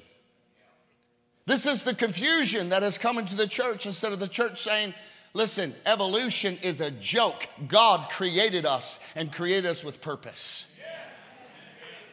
This 1.47 1.65
is 1.65 1.85
the 1.85 1.95
confusion 1.95 2.69
that 2.69 2.83
has 2.83 2.99
come 2.99 3.17
into 3.17 3.35
the 3.35 3.47
church 3.47 3.87
instead 3.87 4.13
of 4.13 4.21
the 4.21 4.29
church 4.29 4.63
saying, 4.63 4.93
Listen, 5.37 5.75
evolution 5.85 6.57
is 6.63 6.81
a 6.81 6.93
joke. 6.93 7.49
God 7.67 8.09
created 8.09 8.65
us 8.65 9.01
and 9.17 9.33
created 9.33 9.67
us 9.67 9.83
with 9.83 10.01
purpose. 10.01 10.65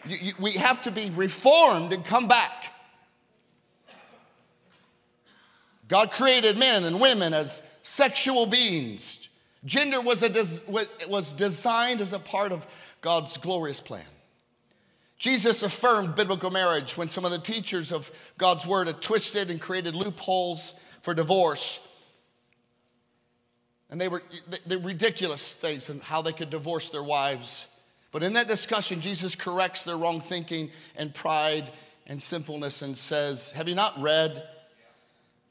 You, 0.07 0.17
you, 0.19 0.33
we 0.39 0.53
have 0.53 0.81
to 0.83 0.91
be 0.91 1.11
reformed 1.11 1.93
and 1.93 2.03
come 2.03 2.27
back. 2.27 2.73
God 5.87 6.09
created 6.11 6.57
men 6.57 6.83
and 6.83 6.99
women 6.99 7.33
as 7.33 7.61
sexual 7.83 8.47
beings. 8.47 9.29
Gender 9.65 10.01
was, 10.01 10.23
a 10.23 10.29
des- 10.29 11.07
was 11.07 11.33
designed 11.33 12.01
as 12.01 12.13
a 12.13 12.19
part 12.19 12.51
of 12.51 12.65
God's 13.01 13.37
glorious 13.37 13.79
plan. 13.79 14.05
Jesus 15.19 15.61
affirmed 15.61 16.15
biblical 16.15 16.49
marriage 16.49 16.97
when 16.97 17.09
some 17.09 17.25
of 17.25 17.29
the 17.29 17.37
teachers 17.37 17.91
of 17.91 18.09
God's 18.39 18.65
word 18.65 18.87
had 18.87 18.99
twisted 19.01 19.51
and 19.51 19.61
created 19.61 19.93
loopholes 19.93 20.73
for 21.03 21.13
divorce 21.13 21.79
and 23.91 23.99
they 23.99 24.07
were 24.07 24.23
the 24.65 24.79
ridiculous 24.79 25.53
things 25.53 25.89
and 25.89 26.01
how 26.01 26.21
they 26.21 26.31
could 26.31 26.49
divorce 26.49 26.89
their 26.89 27.03
wives. 27.03 27.67
But 28.11 28.23
in 28.23 28.33
that 28.33 28.47
discussion, 28.47 29.01
Jesus 29.01 29.35
corrects 29.35 29.83
their 29.83 29.97
wrong 29.97 30.21
thinking 30.21 30.71
and 30.95 31.13
pride 31.13 31.69
and 32.07 32.21
sinfulness 32.21 32.81
and 32.81 32.97
says, 32.97 33.51
Have 33.51 33.67
you 33.67 33.75
not 33.75 33.93
read 33.99 34.43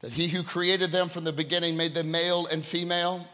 that 0.00 0.12
he 0.12 0.26
who 0.26 0.42
created 0.42 0.90
them 0.90 1.10
from 1.10 1.24
the 1.24 1.32
beginning 1.32 1.76
made 1.76 1.94
them 1.94 2.10
male 2.10 2.46
and 2.46 2.64
female? 2.64 3.26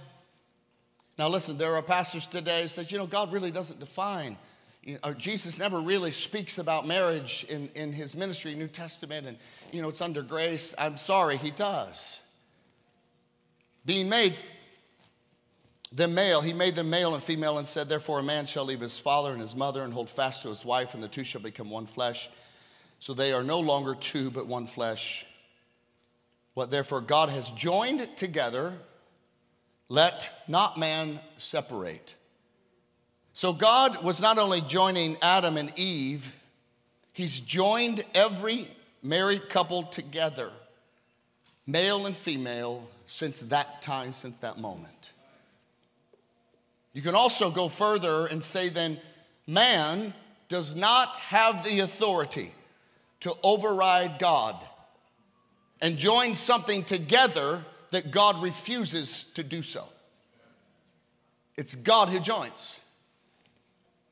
Now, 1.19 1.29
listen, 1.29 1.57
there 1.57 1.75
are 1.75 1.83
pastors 1.83 2.27
today 2.27 2.63
who 2.63 2.69
says, 2.69 2.93
you 2.93 2.99
know, 2.99 3.07
God 3.07 3.33
really 3.33 3.51
doesn't 3.51 3.81
define. 3.81 4.37
You 4.83 4.99
know, 5.03 5.15
Jesus 5.15 5.59
never 5.59 5.81
really 5.81 6.11
speaks 6.11 6.59
about 6.59 6.87
marriage 6.87 7.47
in, 7.49 7.71
in 7.75 7.93
his 7.93 8.15
ministry, 8.15 8.55
New 8.55 8.69
Testament, 8.69 9.27
and, 9.27 9.39
you 9.73 9.81
know, 9.81 9.89
it's 9.89 10.03
under 10.03 10.23
grace. 10.23 10.75
I'm 10.79 10.97
sorry, 10.97 11.39
he 11.39 11.51
does. 11.51 12.21
Being 13.87 14.09
made 14.09 14.37
them 15.93 16.15
male, 16.15 16.41
he 16.41 16.53
made 16.53 16.75
them 16.75 16.91
male 16.91 17.15
and 17.15 17.23
female 17.23 17.59
and 17.59 17.67
said, 17.67 17.89
Therefore, 17.89 18.19
a 18.19 18.23
man 18.23 18.47
shall 18.47 18.65
leave 18.65 18.81
his 18.81 18.99
father 18.99 19.33
and 19.33 19.41
his 19.41 19.55
mother 19.55 19.83
and 19.83 19.93
hold 19.93 20.09
fast 20.09 20.43
to 20.43 20.49
his 20.49 20.65
wife, 20.65 20.95
and 20.95 21.03
the 21.03 21.09
two 21.09 21.25
shall 21.25 21.41
become 21.41 21.71
one 21.71 21.87
flesh. 21.87 22.29
So 22.99 23.15
they 23.15 23.33
are 23.33 23.45
no 23.45 23.61
longer 23.61 23.95
two, 23.95 24.31
but 24.31 24.47
one 24.47 24.67
flesh. 24.67 25.27
What 26.55 26.71
therefore 26.71 27.03
God 27.03 27.29
has 27.29 27.51
joined 27.51 28.09
together, 28.17 28.73
let 29.89 30.31
not 30.49 30.79
man 30.79 31.21
separate. 31.39 32.17
So 33.33 33.53
God 33.53 34.03
was 34.03 34.21
not 34.21 34.39
only 34.39 34.63
joining 34.63 35.19
Adam 35.21 35.59
and 35.59 35.71
Eve, 35.77 36.35
he's 37.13 37.39
joined 37.39 38.05
every 38.15 38.69
married 39.03 39.49
couple 39.51 39.85
together, 39.85 40.51
male 41.67 42.07
and 42.07 42.17
female, 42.17 42.89
since 43.07 43.41
that 43.43 43.83
time, 43.83 44.13
since 44.13 44.39
that 44.39 44.59
moment. 44.59 45.13
You 46.97 47.03
can 47.03 47.15
also 47.15 47.51
go 47.51 47.69
further 47.69 48.25
and 48.25 48.43
say, 48.43 48.71
then, 48.71 48.99
man 49.47 50.15
does 50.49 50.75
not 50.75 51.11
have 51.17 51.63
the 51.63 51.81
authority 51.81 52.55
to 53.21 53.35
override 53.43 54.19
God 54.19 54.57
and 55.83 55.99
join 55.99 56.35
something 56.35 56.85
together 56.85 57.63
that 57.91 58.13
God 58.13 58.43
refuses 58.43 59.27
to 59.35 59.43
do 59.43 59.61
so. 59.61 59.85
It's 61.59 61.75
God 61.75 62.09
who 62.09 62.19
joins. 62.19 62.81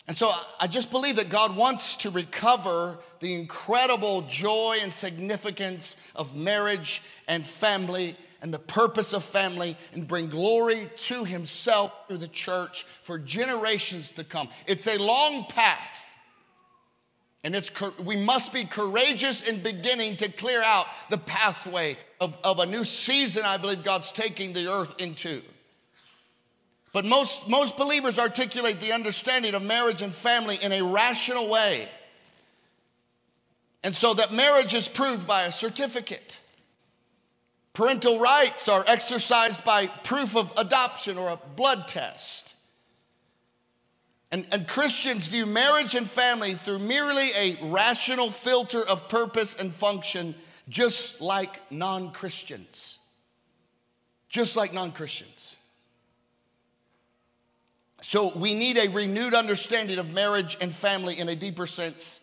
And 0.06 0.14
so 0.14 0.30
I 0.60 0.66
just 0.66 0.90
believe 0.90 1.16
that 1.16 1.30
God 1.30 1.56
wants 1.56 1.96
to 1.96 2.10
recover 2.10 2.98
the 3.20 3.32
incredible 3.32 4.26
joy 4.28 4.76
and 4.82 4.92
significance 4.92 5.96
of 6.14 6.36
marriage 6.36 7.00
and 7.28 7.46
family 7.46 8.14
and 8.44 8.52
the 8.52 8.58
purpose 8.58 9.14
of 9.14 9.24
family 9.24 9.74
and 9.94 10.06
bring 10.06 10.28
glory 10.28 10.86
to 10.96 11.24
himself 11.24 11.90
through 12.06 12.18
the 12.18 12.28
church 12.28 12.84
for 13.02 13.18
generations 13.18 14.10
to 14.10 14.22
come. 14.22 14.50
It's 14.66 14.86
a 14.86 14.98
long 14.98 15.46
path. 15.46 15.78
And 17.42 17.56
it's, 17.56 17.70
we 18.04 18.16
must 18.16 18.52
be 18.52 18.66
courageous 18.66 19.48
in 19.48 19.62
beginning 19.62 20.18
to 20.18 20.28
clear 20.30 20.62
out 20.62 20.84
the 21.08 21.16
pathway 21.16 21.96
of, 22.20 22.36
of 22.44 22.58
a 22.58 22.66
new 22.66 22.84
season 22.84 23.46
I 23.46 23.56
believe 23.56 23.82
God's 23.82 24.12
taking 24.12 24.52
the 24.52 24.70
earth 24.70 24.94
into. 24.98 25.40
But 26.92 27.06
most, 27.06 27.48
most 27.48 27.78
believers 27.78 28.18
articulate 28.18 28.78
the 28.78 28.92
understanding 28.92 29.54
of 29.54 29.62
marriage 29.62 30.02
and 30.02 30.12
family 30.12 30.58
in 30.62 30.70
a 30.70 30.82
rational 30.82 31.48
way. 31.48 31.88
And 33.82 33.96
so 33.96 34.12
that 34.12 34.34
marriage 34.34 34.74
is 34.74 34.86
proved 34.86 35.26
by 35.26 35.44
a 35.44 35.52
certificate. 35.52 36.40
Parental 37.74 38.20
rights 38.20 38.68
are 38.68 38.84
exercised 38.86 39.64
by 39.64 39.88
proof 39.88 40.36
of 40.36 40.52
adoption 40.56 41.18
or 41.18 41.30
a 41.30 41.40
blood 41.56 41.88
test. 41.88 42.54
And, 44.30 44.46
and, 44.52 44.66
Christians 44.66 45.28
view 45.28 45.44
marriage 45.44 45.94
and 45.94 46.08
family 46.08 46.54
through 46.54 46.80
merely 46.80 47.30
a 47.36 47.58
rational 47.70 48.30
filter 48.30 48.82
of 48.88 49.08
purpose 49.08 49.56
and 49.56 49.72
function, 49.72 50.34
just 50.68 51.20
like 51.20 51.60
non 51.70 52.10
Christians. 52.12 52.98
Just 54.28 54.56
like 54.56 54.72
non 54.72 54.90
Christians. 54.90 55.56
So 58.02 58.36
we 58.36 58.54
need 58.54 58.76
a 58.76 58.88
renewed 58.88 59.34
understanding 59.34 59.98
of 59.98 60.10
marriage 60.10 60.56
and 60.60 60.74
family 60.74 61.18
in 61.18 61.28
a 61.28 61.36
deeper 61.36 61.66
sense. 61.66 62.20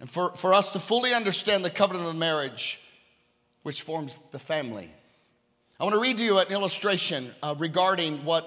And 0.00 0.08
for, 0.08 0.36
for 0.36 0.52
us 0.52 0.72
to 0.72 0.78
fully 0.78 1.14
understand 1.14 1.64
the 1.64 1.70
covenant 1.70 2.06
of 2.06 2.16
marriage, 2.16 2.83
which 3.64 3.82
forms 3.82 4.20
the 4.30 4.38
family. 4.38 4.90
I 5.80 5.84
want 5.84 5.94
to 5.94 6.00
read 6.00 6.18
to 6.18 6.22
you 6.22 6.38
an 6.38 6.52
illustration 6.52 7.34
uh, 7.42 7.56
regarding 7.58 8.24
what 8.24 8.46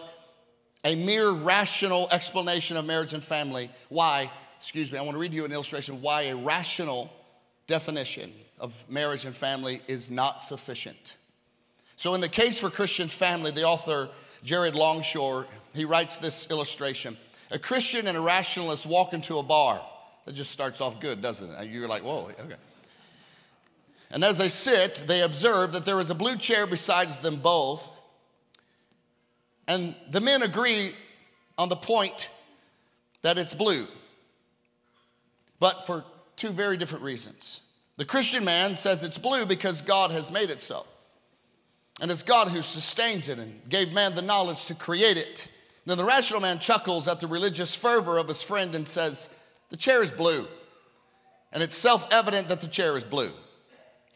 a 0.85 0.95
mere 0.95 1.31
rational 1.31 2.07
explanation 2.11 2.77
of 2.77 2.85
marriage 2.85 3.13
and 3.13 3.23
family, 3.23 3.69
why, 3.89 4.31
excuse 4.57 4.91
me, 4.91 4.97
I 4.97 5.01
want 5.01 5.15
to 5.15 5.19
read 5.19 5.33
you 5.33 5.43
an 5.43 5.51
illustration 5.51 6.01
why 6.01 6.23
a 6.23 6.35
rational 6.35 7.11
definition 7.67 8.31
of 8.59 8.83
marriage 8.89 9.25
and 9.25 9.35
family 9.35 9.81
is 9.87 10.09
not 10.09 10.41
sufficient. 10.41 11.17
So, 11.97 12.13
in 12.13 12.21
the 12.21 12.29
case 12.29 12.59
for 12.59 12.69
Christian 12.69 13.07
family, 13.07 13.51
the 13.51 13.63
author 13.63 14.09
Jared 14.43 14.75
Longshore, 14.75 15.47
he 15.73 15.83
writes 15.83 16.19
this 16.19 16.49
illustration. 16.49 17.17
A 17.51 17.59
Christian 17.59 18.07
and 18.07 18.17
a 18.17 18.21
rationalist 18.21 18.85
walk 18.85 19.13
into 19.13 19.39
a 19.39 19.43
bar. 19.43 19.81
That 20.25 20.33
just 20.33 20.51
starts 20.51 20.79
off 20.79 20.99
good, 20.99 21.21
doesn't 21.21 21.49
it? 21.49 21.69
You're 21.69 21.87
like, 21.87 22.03
whoa, 22.03 22.29
okay. 22.39 22.55
And 24.11 24.23
as 24.23 24.37
they 24.37 24.49
sit, 24.49 25.03
they 25.07 25.21
observe 25.21 25.73
that 25.73 25.85
there 25.85 25.99
is 25.99 26.09
a 26.09 26.15
blue 26.15 26.37
chair 26.37 26.65
besides 26.65 27.17
them 27.19 27.37
both. 27.41 27.93
And 29.67 29.95
the 30.11 30.21
men 30.21 30.43
agree 30.43 30.93
on 31.57 31.69
the 31.69 31.75
point 31.75 32.29
that 33.21 33.37
it's 33.37 33.53
blue, 33.53 33.85
but 35.59 35.85
for 35.85 36.05
two 36.37 36.49
very 36.49 36.77
different 36.77 37.03
reasons. 37.03 37.61
The 37.97 38.05
Christian 38.05 38.45
man 38.45 38.75
says 38.75 39.03
it's 39.03 39.17
blue 39.17 39.45
because 39.45 39.81
God 39.81 40.11
has 40.11 40.31
made 40.31 40.49
it 40.49 40.61
so. 40.61 40.85
And 41.99 42.11
it's 42.11 42.23
God 42.23 42.49
who 42.49 42.61
sustains 42.61 43.27
it 43.27 43.39
and 43.39 43.59
gave 43.69 43.91
man 43.91 44.13
the 44.13 44.21
knowledge 44.21 44.67
to 44.67 44.75
create 44.75 45.17
it. 45.17 45.49
Then 45.85 45.97
the 45.97 46.05
rational 46.05 46.39
man 46.39 46.59
chuckles 46.59 47.07
at 47.07 47.19
the 47.19 47.27
religious 47.27 47.75
fervor 47.75 48.19
of 48.19 48.27
his 48.27 48.43
friend 48.43 48.75
and 48.75 48.87
says, 48.87 49.35
The 49.69 49.77
chair 49.77 50.03
is 50.03 50.11
blue. 50.11 50.45
And 51.51 51.63
it's 51.63 51.75
self 51.75 52.07
evident 52.13 52.49
that 52.49 52.61
the 52.61 52.67
chair 52.67 52.95
is 52.97 53.03
blue. 53.03 53.31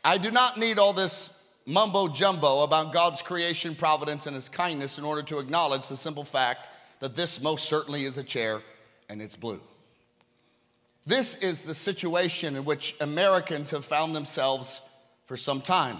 I 0.03 0.17
do 0.17 0.31
not 0.31 0.57
need 0.57 0.79
all 0.79 0.93
this 0.93 1.43
mumbo 1.65 2.07
jumbo 2.07 2.63
about 2.63 2.93
God's 2.93 3.21
creation, 3.21 3.75
providence, 3.75 4.25
and 4.25 4.35
his 4.35 4.49
kindness 4.49 4.97
in 4.97 5.03
order 5.03 5.21
to 5.23 5.39
acknowledge 5.39 5.87
the 5.87 5.97
simple 5.97 6.23
fact 6.23 6.69
that 6.99 7.15
this 7.15 7.41
most 7.41 7.65
certainly 7.65 8.03
is 8.03 8.17
a 8.17 8.23
chair 8.23 8.61
and 9.09 9.21
it's 9.21 9.35
blue. 9.35 9.61
This 11.05 11.35
is 11.35 11.63
the 11.63 11.73
situation 11.73 12.55
in 12.55 12.65
which 12.65 12.95
Americans 13.01 13.71
have 13.71 13.85
found 13.85 14.15
themselves 14.15 14.81
for 15.25 15.35
some 15.35 15.61
time. 15.61 15.97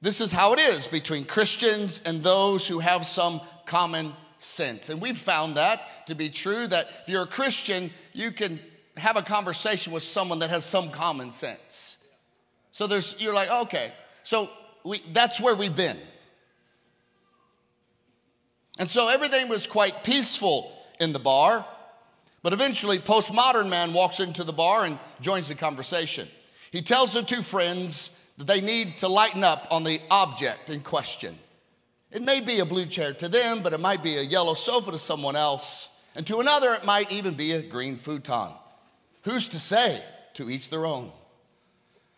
This 0.00 0.20
is 0.20 0.32
how 0.32 0.52
it 0.52 0.58
is 0.58 0.88
between 0.88 1.24
Christians 1.24 2.02
and 2.04 2.22
those 2.22 2.66
who 2.66 2.78
have 2.80 3.06
some 3.06 3.40
common 3.66 4.12
sense. 4.38 4.88
And 4.88 5.00
we've 5.00 5.16
found 5.16 5.56
that 5.56 6.06
to 6.06 6.14
be 6.14 6.28
true 6.28 6.66
that 6.66 6.86
if 7.02 7.08
you're 7.08 7.22
a 7.22 7.26
Christian, 7.26 7.90
you 8.12 8.30
can 8.30 8.60
have 8.96 9.16
a 9.16 9.22
conversation 9.22 9.92
with 9.92 10.02
someone 10.02 10.40
that 10.40 10.50
has 10.50 10.64
some 10.64 10.90
common 10.90 11.30
sense. 11.30 12.03
So 12.74 12.88
there's, 12.88 13.14
you're 13.20 13.32
like, 13.32 13.48
okay. 13.48 13.92
So 14.24 14.50
we, 14.82 15.00
that's 15.12 15.40
where 15.40 15.54
we've 15.54 15.76
been. 15.76 15.96
And 18.80 18.90
so 18.90 19.06
everything 19.06 19.48
was 19.48 19.68
quite 19.68 20.02
peaceful 20.02 20.76
in 20.98 21.12
the 21.12 21.20
bar. 21.20 21.64
But 22.42 22.52
eventually, 22.52 22.98
postmodern 22.98 23.68
man 23.68 23.92
walks 23.92 24.18
into 24.18 24.42
the 24.42 24.52
bar 24.52 24.86
and 24.86 24.98
joins 25.20 25.46
the 25.46 25.54
conversation. 25.54 26.26
He 26.72 26.82
tells 26.82 27.12
the 27.12 27.22
two 27.22 27.42
friends 27.42 28.10
that 28.38 28.48
they 28.48 28.60
need 28.60 28.98
to 28.98 29.08
lighten 29.08 29.44
up 29.44 29.68
on 29.70 29.84
the 29.84 30.00
object 30.10 30.68
in 30.68 30.80
question. 30.80 31.38
It 32.10 32.22
may 32.22 32.40
be 32.40 32.58
a 32.58 32.64
blue 32.64 32.86
chair 32.86 33.14
to 33.14 33.28
them, 33.28 33.62
but 33.62 33.72
it 33.72 33.78
might 33.78 34.02
be 34.02 34.16
a 34.16 34.22
yellow 34.22 34.54
sofa 34.54 34.90
to 34.90 34.98
someone 34.98 35.36
else. 35.36 35.90
And 36.16 36.26
to 36.26 36.40
another, 36.40 36.74
it 36.74 36.84
might 36.84 37.12
even 37.12 37.34
be 37.34 37.52
a 37.52 37.62
green 37.62 37.98
futon. 37.98 38.50
Who's 39.22 39.50
to 39.50 39.60
say? 39.60 40.02
To 40.34 40.50
each 40.50 40.70
their 40.70 40.86
own. 40.86 41.12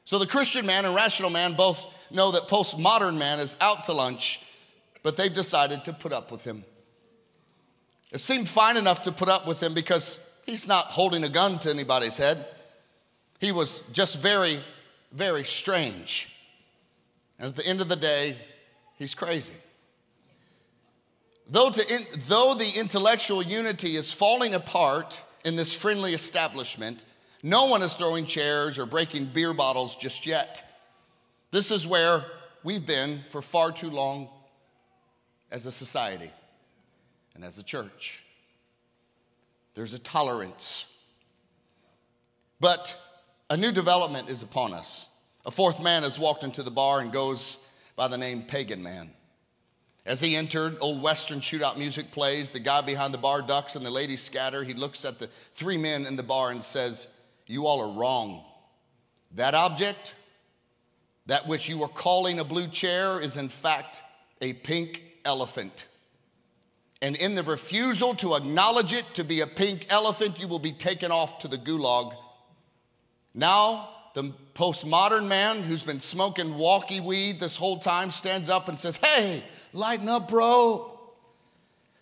So 0.07 0.21
the 0.21 0.27
Christian 0.27 0.65
man 0.65 0.85
and 0.85 0.95
rational 0.95 1.31
man 1.31 1.55
both 1.55 1.85
know 2.13 2.31
that 2.31 2.43
postmodern 2.43 3.19
man 3.19 3.41
is 3.41 3.57
out 3.61 3.85
to 3.85 3.93
lunch, 3.93 4.41
but 5.03 5.17
they've 5.17 5.35
decided 5.35 5.85
to 5.85 5.93
put 5.93 6.13
up 6.13 6.31
with 6.31 6.45
him. 6.45 6.65
It 8.13 8.19
seemed 8.19 8.49
fine 8.49 8.77
enough 8.77 9.03
to 9.03 9.13
put 9.13 9.29
up 9.29 9.49
with 9.49 9.61
him 9.61 9.75
because 9.75 10.25
he's 10.47 10.69
not 10.69 10.87
holding 10.87 11.25
a 11.25 11.29
gun 11.29 11.59
to 11.59 11.71
anybody's 11.71 12.17
head. 12.17 12.47
He 13.41 13.51
was 13.51 13.81
just 13.93 14.23
very, 14.23 14.61
very 15.11 15.45
strange. 15.45 16.33
And 17.41 17.49
at 17.49 17.57
the 17.57 17.67
end 17.67 17.81
of 17.81 17.89
the 17.89 17.97
day, 17.97 18.37
he's 18.95 19.15
crazy. 19.15 19.55
Though, 21.51 21.69
in, 21.69 22.07
though 22.29 22.55
the 22.55 22.79
intellectual 22.79 23.43
unity 23.43 23.97
is 23.97 24.13
falling 24.13 24.55
apart 24.55 25.21
in 25.45 25.57
this 25.57 25.75
friendly 25.75 26.15
establishment, 26.15 27.05
no 27.47 27.67
one 27.67 27.81
is 27.81 27.95
throwing 27.95 28.27
chairs 28.27 28.77
or 28.77 28.87
breaking 28.87 29.27
beer 29.27 29.53
bottles 29.53 29.95
just 29.95 30.27
yet. 30.27 30.65
This 31.53 31.71
is 31.71 31.87
where 31.87 32.25
we've 32.65 32.85
been 32.85 33.21
for 33.31 33.41
far 33.41 33.71
too 33.71 33.89
long 33.89 34.29
as 35.53 35.65
a 35.65 35.71
society 35.71 36.33
and 37.37 37.45
as 37.45 37.59
a 37.59 37.63
church. 37.63 38.21
There's 39.75 39.95
a 39.95 40.01
tolerance. 40.01 40.93
But 42.59 42.97
a 43.49 43.57
new 43.57 43.71
development 43.71 44.29
is 44.29 44.43
upon 44.43 44.75
us. 44.75 45.07
A 45.45 45.53
fourth 45.53 45.81
man 45.81 46.03
has 46.03 46.19
walked 46.19 46.43
into 46.43 46.65
the 46.65 46.73
bar 46.73 46.99
and 46.99 47.13
goes 47.13 47.61
by 47.95 48.09
the 48.09 48.19
name 48.19 48.43
Pagan 48.43 48.83
Man. 48.83 49.13
As 50.05 50.21
he 50.21 50.35
entered, 50.35 50.79
old 50.81 51.01
Western 51.01 51.41
shootout 51.41 51.79
music 51.79 52.11
plays. 52.11 52.51
The 52.51 52.59
guy 52.59 52.81
behind 52.81 53.15
the 53.15 53.19
bar 53.19 53.41
ducks 53.41 53.77
and 53.77 53.87
the 53.87 53.91
ladies 53.91 54.21
scatter. 54.21 54.65
He 54.65 54.75
looks 54.75 55.05
at 55.05 55.21
the 55.21 55.31
three 55.55 55.77
men 55.77 56.07
in 56.07 56.17
the 56.17 56.25
bar 56.25 56.51
and 56.51 56.65
says, 56.65 57.07
you 57.47 57.67
all 57.67 57.81
are 57.81 57.99
wrong. 57.99 58.45
That 59.35 59.55
object, 59.55 60.15
that 61.27 61.47
which 61.47 61.69
you 61.69 61.83
are 61.83 61.89
calling 61.89 62.39
a 62.39 62.45
blue 62.45 62.67
chair, 62.69 63.21
is 63.21 63.37
in 63.37 63.49
fact 63.49 64.03
a 64.41 64.53
pink 64.53 65.03
elephant. 65.25 65.87
And 67.03 67.17
in 67.17 67.35
the 67.35 67.43
refusal 67.43 68.15
to 68.17 68.35
acknowledge 68.35 68.93
it 68.93 69.05
to 69.15 69.25
be 69.25 69.41
a 69.41 69.47
pink 69.47 69.87
elephant, 69.91 70.41
you 70.41 70.49
will 70.49 70.59
be 70.59 70.73
taken 70.73 71.13
off 71.13 71.41
to 71.41 71.49
the 71.49 71.59
gulag. 71.59 72.15
Now, 73.35 73.91
the 74.15 74.33
postmodern 74.55 75.29
man 75.29 75.63
who's 75.63 75.85
been 75.85 76.01
smoking 76.01 76.57
walkie 76.57 77.01
weed 77.01 77.39
this 77.39 77.55
whole 77.55 77.79
time 77.79 78.11
stands 78.11 78.49
up 78.49 78.69
and 78.69 78.79
says, 78.79 78.97
Hey, 78.97 79.45
lighten 79.75 80.09
up, 80.09 80.29
bro. 80.29 80.99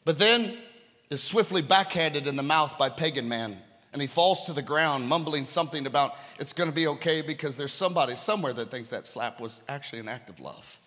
But 0.05 0.19
then 0.19 0.57
is 1.11 1.23
swiftly 1.23 1.61
backhanded 1.61 2.27
in 2.27 2.37
the 2.37 2.43
mouth 2.43 2.79
by 2.79 2.89
pagan 2.89 3.29
man 3.29 3.59
and 3.95 4.03
he 4.03 4.09
falls 4.09 4.45
to 4.47 4.53
the 4.53 4.61
ground, 4.61 5.09
mumbling 5.09 5.45
something 5.45 5.87
about 5.87 6.17
it's 6.41 6.53
going 6.53 6.69
to 6.69 6.75
be 6.75 6.89
okay 6.89 7.23
because 7.23 7.57
there's 7.57 7.73
somebody 7.73 8.17
somewhere 8.17 8.53
that 8.53 8.69
thinks 8.69 8.91
that 8.91 9.07
slap 9.07 9.41
was 9.41 9.63
actually 9.69 10.01
an 10.01 10.09
act 10.09 10.29
of 10.29 10.41
love. 10.41 10.81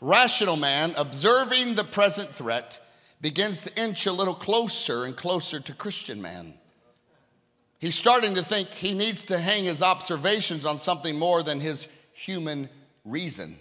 Rational 0.00 0.56
man, 0.56 0.92
observing 0.96 1.76
the 1.76 1.84
present 1.84 2.28
threat, 2.30 2.80
begins 3.20 3.62
to 3.62 3.80
inch 3.80 4.06
a 4.06 4.12
little 4.12 4.34
closer 4.34 5.04
and 5.04 5.16
closer 5.16 5.60
to 5.60 5.72
Christian 5.72 6.20
man. 6.20 6.54
He's 7.78 7.94
starting 7.94 8.34
to 8.34 8.44
think 8.44 8.68
he 8.68 8.92
needs 8.92 9.24
to 9.26 9.38
hang 9.38 9.64
his 9.64 9.82
observations 9.82 10.66
on 10.66 10.78
something 10.78 11.16
more 11.16 11.44
than 11.44 11.60
his 11.60 11.86
human 12.12 12.68
reason. 13.04 13.56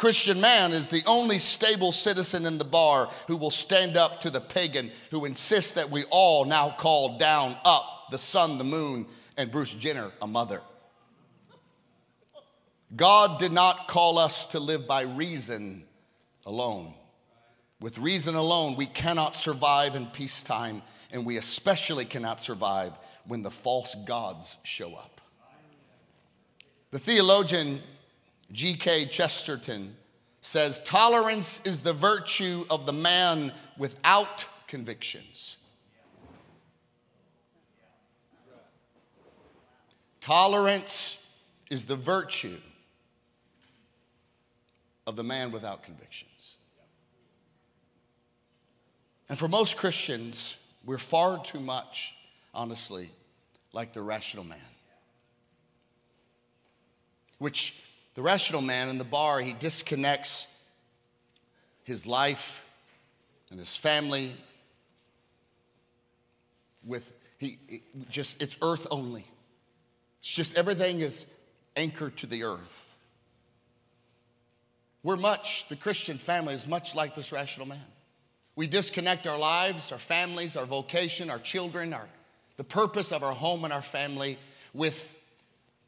Christian 0.00 0.40
man 0.40 0.72
is 0.72 0.88
the 0.88 1.02
only 1.04 1.38
stable 1.38 1.92
citizen 1.92 2.46
in 2.46 2.56
the 2.56 2.64
bar 2.64 3.10
who 3.26 3.36
will 3.36 3.50
stand 3.50 3.98
up 3.98 4.18
to 4.20 4.30
the 4.30 4.40
pagan 4.40 4.90
who 5.10 5.26
insists 5.26 5.72
that 5.72 5.90
we 5.90 6.04
all 6.08 6.46
now 6.46 6.74
call 6.78 7.18
down, 7.18 7.54
up, 7.66 8.06
the 8.10 8.16
sun, 8.16 8.56
the 8.56 8.64
moon, 8.64 9.04
and 9.36 9.52
Bruce 9.52 9.74
Jenner 9.74 10.10
a 10.22 10.26
mother. 10.26 10.62
God 12.96 13.38
did 13.38 13.52
not 13.52 13.88
call 13.88 14.16
us 14.16 14.46
to 14.46 14.58
live 14.58 14.88
by 14.88 15.02
reason 15.02 15.84
alone. 16.46 16.94
With 17.78 17.98
reason 17.98 18.36
alone, 18.36 18.76
we 18.76 18.86
cannot 18.86 19.36
survive 19.36 19.96
in 19.96 20.06
peacetime, 20.06 20.80
and 21.12 21.26
we 21.26 21.36
especially 21.36 22.06
cannot 22.06 22.40
survive 22.40 22.92
when 23.26 23.42
the 23.42 23.50
false 23.50 23.94
gods 24.06 24.56
show 24.62 24.94
up. 24.94 25.20
The 26.90 26.98
theologian 26.98 27.82
G.K. 28.52 29.06
Chesterton 29.06 29.96
says 30.40 30.80
tolerance 30.80 31.60
is 31.64 31.82
the 31.82 31.92
virtue 31.92 32.64
of 32.70 32.86
the 32.86 32.92
man 32.92 33.52
without 33.76 34.46
convictions. 34.66 35.56
Tolerance 40.20 41.26
is 41.70 41.86
the 41.86 41.96
virtue 41.96 42.58
of 45.06 45.16
the 45.16 45.24
man 45.24 45.50
without 45.50 45.82
convictions. 45.82 46.56
And 49.28 49.38
for 49.38 49.48
most 49.48 49.76
Christians, 49.76 50.56
we're 50.84 50.98
far 50.98 51.42
too 51.42 51.60
much, 51.60 52.14
honestly, 52.52 53.10
like 53.72 53.92
the 53.92 54.02
rational 54.02 54.44
man. 54.44 54.58
Which 57.38 57.74
the 58.20 58.24
rational 58.24 58.60
man 58.60 58.90
in 58.90 58.98
the 58.98 59.04
bar, 59.04 59.40
he 59.40 59.54
disconnects 59.54 60.46
his 61.84 62.06
life 62.06 62.62
and 63.48 63.58
his 63.58 63.74
family 63.74 64.36
with 66.84 67.10
he 67.38 67.58
just 68.10 68.42
it's 68.42 68.58
earth 68.60 68.86
only. 68.90 69.24
It's 70.20 70.32
just 70.34 70.58
everything 70.58 71.00
is 71.00 71.24
anchored 71.76 72.18
to 72.18 72.26
the 72.26 72.44
earth. 72.44 72.94
We're 75.02 75.16
much, 75.16 75.66
the 75.70 75.76
Christian 75.76 76.18
family 76.18 76.52
is 76.52 76.66
much 76.66 76.94
like 76.94 77.14
this 77.14 77.32
rational 77.32 77.66
man. 77.66 77.80
We 78.54 78.66
disconnect 78.66 79.26
our 79.26 79.38
lives, 79.38 79.92
our 79.92 79.98
families, 79.98 80.58
our 80.58 80.66
vocation, 80.66 81.30
our 81.30 81.38
children, 81.38 81.94
our, 81.94 82.06
the 82.58 82.64
purpose 82.64 83.12
of 83.12 83.22
our 83.22 83.32
home 83.32 83.64
and 83.64 83.72
our 83.72 83.80
family 83.80 84.38
with 84.74 85.16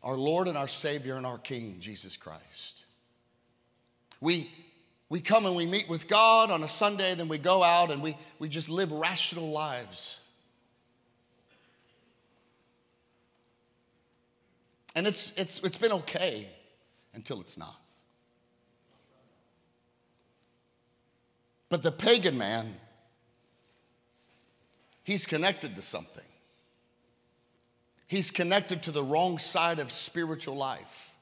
our 0.03 0.17
Lord 0.17 0.49
and 0.49 0.59
our 0.59 0.69
Savior 0.69 1.17
and 1.17 1.25
our 1.25 1.39
King, 1.39 1.77
Jesus 1.81 2.17
Christ. 2.17 2.85
We, 4.21 4.51
we 5.09 5.21
come 5.21 5.47
and 5.47 5.55
we 5.55 5.67
meet 5.67 5.89
with 5.89 6.09
God 6.09 6.51
on 6.51 6.63
a 6.63 6.69
Sunday, 6.69 7.15
then 7.15 7.29
we 7.29 7.39
go 7.39 7.63
out 7.63 7.91
and 7.91 8.03
we, 8.03 8.17
we 8.39 8.49
just 8.49 8.69
live 8.69 8.91
rational 8.91 9.51
lives. 9.51 10.19
And 14.95 15.07
it's, 15.07 15.33
it's, 15.37 15.61
it's 15.61 15.79
been 15.79 15.93
okay 15.93 16.49
until 17.15 17.41
it's 17.41 17.57
not. 17.57 17.77
But 21.69 21.83
the 21.83 21.93
pagan 21.93 22.37
man, 22.37 22.75
he's 25.05 25.25
connected 25.25 25.75
to 25.77 25.83
something. 25.83 26.25
He's 28.13 28.31
connected 28.31 28.83
to 28.83 28.91
the 28.91 29.03
wrong 29.03 29.39
side 29.39 29.79
of 29.79 29.91
spiritual 29.91 30.55
life, 30.55 31.15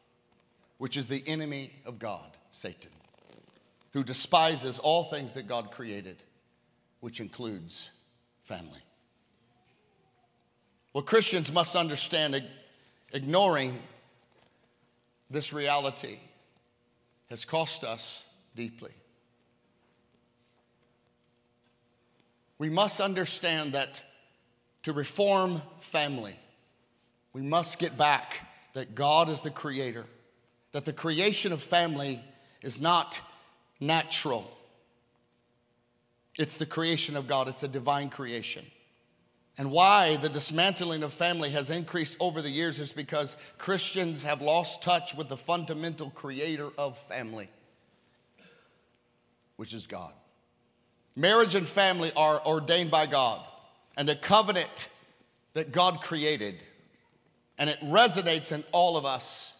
which 0.78 0.96
is 0.96 1.06
the 1.06 1.22
enemy 1.24 1.70
of 1.86 2.00
God, 2.00 2.36
Satan, 2.50 2.90
who 3.92 4.02
despises 4.02 4.80
all 4.80 5.04
things 5.04 5.34
that 5.34 5.46
God 5.46 5.70
created, 5.70 6.16
which 6.98 7.20
includes 7.20 7.90
family. 8.42 8.80
Well, 10.92 11.04
Christians 11.04 11.52
must 11.52 11.76
understand 11.76 12.42
ignoring 13.12 13.78
this 15.30 15.52
reality 15.52 16.18
has 17.28 17.44
cost 17.44 17.84
us 17.84 18.24
deeply. 18.56 18.90
We 22.58 22.68
must 22.68 23.00
understand 23.00 23.74
that 23.74 24.02
to 24.82 24.92
reform 24.92 25.62
family, 25.78 26.34
we 27.32 27.42
must 27.42 27.78
get 27.78 27.96
back 27.96 28.46
that 28.74 28.94
God 28.94 29.28
is 29.28 29.40
the 29.40 29.50
creator, 29.50 30.04
that 30.72 30.84
the 30.84 30.92
creation 30.92 31.52
of 31.52 31.62
family 31.62 32.20
is 32.62 32.80
not 32.80 33.20
natural. 33.80 34.50
It's 36.36 36.56
the 36.56 36.66
creation 36.66 37.16
of 37.16 37.26
God, 37.26 37.48
it's 37.48 37.62
a 37.62 37.68
divine 37.68 38.10
creation. 38.10 38.64
And 39.58 39.70
why 39.70 40.16
the 40.16 40.28
dismantling 40.28 41.02
of 41.02 41.12
family 41.12 41.50
has 41.50 41.68
increased 41.68 42.16
over 42.18 42.40
the 42.40 42.50
years 42.50 42.78
is 42.78 42.92
because 42.92 43.36
Christians 43.58 44.22
have 44.22 44.40
lost 44.40 44.82
touch 44.82 45.14
with 45.14 45.28
the 45.28 45.36
fundamental 45.36 46.10
creator 46.10 46.70
of 46.78 46.96
family, 46.96 47.48
which 49.56 49.74
is 49.74 49.86
God. 49.86 50.14
Marriage 51.14 51.54
and 51.54 51.66
family 51.66 52.10
are 52.16 52.40
ordained 52.46 52.90
by 52.90 53.04
God, 53.06 53.46
and 53.96 54.08
a 54.08 54.16
covenant 54.16 54.88
that 55.52 55.72
God 55.72 56.00
created 56.00 56.62
and 57.60 57.70
it 57.70 57.78
resonates 57.82 58.50
in 58.50 58.64
all 58.72 58.96
of 58.96 59.04
us. 59.04 59.52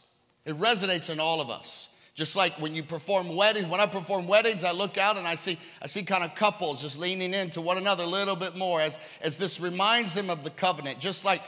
It 0.46 0.58
resonates 0.58 1.10
in 1.10 1.20
all 1.20 1.40
of 1.40 1.50
us. 1.50 1.88
Just 2.14 2.34
like 2.34 2.58
when 2.58 2.74
you 2.74 2.82
perform 2.82 3.36
weddings, 3.36 3.68
when 3.68 3.80
I 3.80 3.86
perform 3.86 4.26
weddings, 4.26 4.64
I 4.64 4.72
look 4.72 4.98
out 4.98 5.16
and 5.16 5.28
I 5.28 5.36
see, 5.36 5.58
I 5.80 5.86
see 5.86 6.02
kind 6.02 6.24
of 6.24 6.34
couples 6.34 6.80
just 6.80 6.98
leaning 6.98 7.34
into 7.34 7.60
one 7.60 7.78
another 7.78 8.04
a 8.04 8.06
little 8.08 8.36
bit 8.36 8.56
more 8.56 8.80
as, 8.80 8.98
as 9.22 9.36
this 9.36 9.60
reminds 9.60 10.14
them 10.14 10.28
of 10.28 10.42
the 10.42 10.50
covenant. 10.50 10.98
Just 10.98 11.24
like 11.24 11.42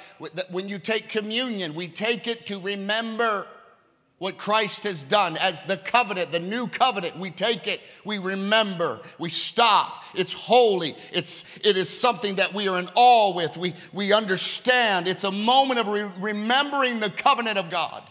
when 0.51 0.69
you 0.69 0.79
take 0.79 1.09
communion, 1.09 1.75
we 1.75 1.89
take 1.89 2.29
it 2.29 2.47
to 2.47 2.61
remember 2.61 3.47
what 4.23 4.39
Christ 4.39 4.85
has 4.85 5.03
done 5.03 5.37
as 5.39 5.65
the 5.65 5.77
covenant, 5.77 6.31
the 6.31 6.39
new 6.39 6.69
covenant. 6.69 7.19
We 7.19 7.31
take 7.31 7.67
it, 7.67 7.81
we 8.05 8.19
remember, 8.19 9.01
we 9.19 9.29
stop. 9.29 10.05
It's 10.15 10.33
holy. 10.33 10.95
It's, 11.13 11.45
it 11.65 11.77
is 11.77 11.89
something 11.89 12.37
that 12.37 12.55
we 12.55 12.69
are 12.69 12.79
in 12.79 12.89
awe 12.95 13.35
with. 13.35 13.57
We, 13.57 13.75
we 13.93 14.13
understand. 14.13 15.09
It's 15.09 15.25
a 15.25 15.33
moment 15.33 15.81
of 15.81 15.89
re- 15.89 16.09
remembering 16.21 17.01
the 17.01 17.11
covenant 17.11 17.59
of 17.59 17.69
God. 17.69 18.05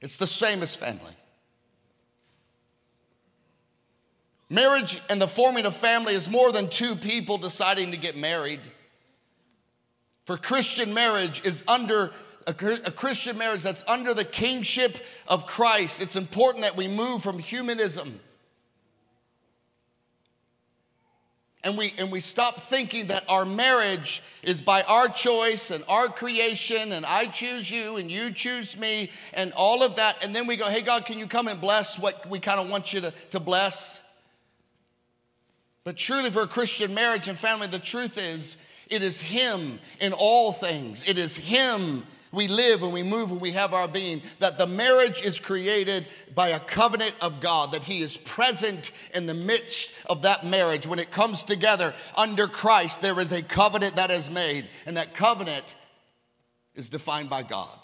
It's 0.00 0.18
the 0.18 0.26
same 0.28 0.62
as 0.62 0.76
family. 0.76 1.16
Marriage 4.48 5.02
and 5.10 5.20
the 5.20 5.26
forming 5.26 5.66
of 5.66 5.74
family 5.74 6.14
is 6.14 6.30
more 6.30 6.52
than 6.52 6.70
two 6.70 6.94
people 6.94 7.38
deciding 7.38 7.90
to 7.90 7.96
get 7.96 8.16
married. 8.16 8.60
For 10.26 10.36
Christian 10.36 10.94
marriage 10.94 11.44
is 11.44 11.64
under 11.66 12.12
a, 12.46 12.54
Christian 12.90 13.38
marriage 13.38 13.62
that's 13.62 13.84
under 13.86 14.14
the 14.14 14.24
kingship 14.24 14.98
of 15.28 15.46
Christ, 15.46 16.00
it's 16.00 16.16
important 16.16 16.62
that 16.62 16.76
we 16.76 16.88
move 16.88 17.22
from 17.22 17.38
humanism. 17.38 18.20
And 21.64 21.78
we, 21.78 21.94
and 21.96 22.12
we 22.12 22.20
stop 22.20 22.60
thinking 22.60 23.06
that 23.06 23.24
our 23.26 23.46
marriage 23.46 24.22
is 24.42 24.60
by 24.60 24.82
our 24.82 25.08
choice 25.08 25.70
and 25.70 25.82
our 25.88 26.08
creation, 26.08 26.92
and 26.92 27.06
I 27.06 27.24
choose 27.26 27.70
you 27.70 27.96
and 27.96 28.10
you 28.10 28.30
choose 28.30 28.78
me, 28.78 29.10
and 29.32 29.50
all 29.54 29.82
of 29.82 29.96
that. 29.96 30.22
And 30.22 30.36
then 30.36 30.46
we 30.46 30.56
go, 30.56 30.68
hey, 30.68 30.82
God, 30.82 31.06
can 31.06 31.18
you 31.18 31.26
come 31.26 31.48
and 31.48 31.58
bless 31.58 31.98
what 31.98 32.28
we 32.28 32.38
kind 32.38 32.60
of 32.60 32.68
want 32.68 32.92
you 32.92 33.00
to, 33.00 33.14
to 33.30 33.40
bless? 33.40 34.02
But 35.84 35.96
truly, 35.96 36.30
for 36.30 36.42
a 36.42 36.46
Christian 36.46 36.92
marriage 36.92 37.28
and 37.28 37.38
family, 37.38 37.66
the 37.66 37.78
truth 37.78 38.18
is, 38.18 38.58
it 38.88 39.02
is 39.02 39.22
Him 39.22 39.78
in 40.00 40.12
all 40.12 40.52
things. 40.52 41.08
It 41.08 41.16
is 41.16 41.36
Him 41.36 42.04
we 42.34 42.48
live 42.48 42.82
and 42.82 42.92
we 42.92 43.02
move 43.02 43.30
and 43.30 43.40
we 43.40 43.52
have 43.52 43.72
our 43.72 43.88
being, 43.88 44.22
that 44.38 44.58
the 44.58 44.66
marriage 44.66 45.22
is 45.22 45.40
created 45.40 46.06
by 46.34 46.50
a 46.50 46.60
covenant 46.60 47.14
of 47.20 47.40
God, 47.40 47.72
that 47.72 47.82
He 47.82 48.02
is 48.02 48.16
present 48.16 48.92
in 49.14 49.26
the 49.26 49.34
midst 49.34 49.92
of 50.06 50.22
that 50.22 50.44
marriage. 50.44 50.86
When 50.86 50.98
it 50.98 51.10
comes 51.10 51.42
together 51.42 51.94
under 52.16 52.46
Christ, 52.46 53.02
there 53.02 53.18
is 53.20 53.32
a 53.32 53.42
covenant 53.42 53.96
that 53.96 54.10
is 54.10 54.30
made, 54.30 54.66
and 54.86 54.96
that 54.96 55.14
covenant 55.14 55.74
is 56.74 56.90
defined 56.90 57.30
by 57.30 57.42
God. 57.42 57.78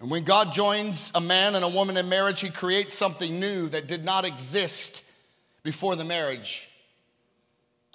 And 0.00 0.10
when 0.10 0.24
God 0.24 0.52
joins 0.52 1.10
a 1.14 1.20
man 1.20 1.54
and 1.54 1.64
a 1.64 1.68
woman 1.68 1.96
in 1.96 2.08
marriage, 2.08 2.40
He 2.40 2.50
creates 2.50 2.94
something 2.94 3.40
new 3.40 3.68
that 3.70 3.88
did 3.88 4.04
not 4.04 4.24
exist 4.24 5.02
before 5.62 5.96
the 5.96 6.04
marriage. 6.04 6.68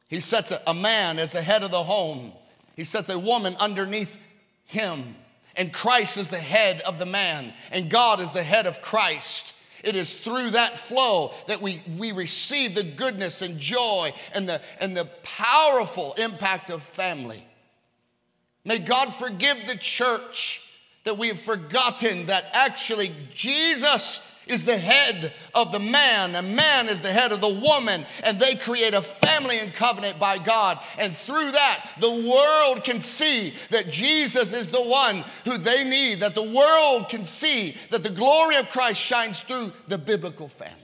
He 0.07 0.19
sets 0.19 0.53
a, 0.67 0.73
man 0.75 1.17
as 1.17 1.31
the 1.31 1.41
head 1.41 1.63
of 1.63 1.71
the 1.71 1.83
home. 1.83 2.33
He 2.75 2.83
sets 2.83 3.09
a 3.09 3.17
woman 3.17 3.55
underneath 3.59 4.15
him. 4.65 5.15
And 5.55 5.71
Christ 5.71 6.17
is 6.17 6.29
the 6.29 6.37
head 6.37 6.81
of 6.81 6.97
the 6.97 7.05
man, 7.05 7.53
and 7.71 7.89
God 7.89 8.19
is 8.19 8.31
the 8.31 8.43
head 8.43 8.65
of 8.65 8.81
Christ. 8.81 9.53
It 9.83 9.95
is 9.95 10.13
through 10.13 10.51
that 10.51 10.77
flow 10.77 11.33
that 11.47 11.61
we, 11.61 11.83
we 11.97 12.11
receive 12.11 12.73
the 12.73 12.83
goodness 12.83 13.41
and 13.41 13.59
joy 13.59 14.13
and 14.33 14.47
the, 14.47 14.61
and 14.79 14.95
the 14.95 15.09
powerful 15.23 16.13
impact 16.13 16.69
of 16.69 16.81
family. 16.81 17.45
May 18.65 18.79
God 18.79 19.13
forgive 19.13 19.57
the 19.67 19.75
church 19.75 20.61
that 21.03 21.17
we 21.17 21.27
have 21.27 21.41
forgotten 21.41 22.27
that 22.27 22.45
actually 22.53 23.13
Jesus 23.33 24.21
is 24.47 24.65
the 24.65 24.77
head 24.77 25.33
of 25.53 25.71
the 25.71 25.79
man, 25.79 26.35
and 26.35 26.55
man 26.55 26.89
is 26.89 27.01
the 27.01 27.11
head 27.11 27.31
of 27.31 27.41
the 27.41 27.47
woman, 27.47 28.05
and 28.23 28.39
they 28.39 28.55
create 28.55 28.93
a 28.93 29.01
family 29.01 29.59
and 29.59 29.73
covenant 29.73 30.19
by 30.19 30.37
God. 30.37 30.79
And 30.97 31.15
through 31.15 31.51
that, 31.51 31.85
the 31.99 32.09
world 32.09 32.83
can 32.83 33.01
see 33.01 33.53
that 33.69 33.89
Jesus 33.89 34.53
is 34.53 34.69
the 34.69 34.81
one 34.81 35.23
who 35.45 35.57
they 35.57 35.83
need, 35.83 36.19
that 36.21 36.35
the 36.35 36.43
world 36.43 37.09
can 37.09 37.25
see 37.25 37.75
that 37.89 38.03
the 38.03 38.09
glory 38.09 38.55
of 38.57 38.69
Christ 38.69 38.99
shines 38.99 39.39
through 39.41 39.71
the 39.87 39.97
biblical 39.97 40.47
family. 40.47 40.79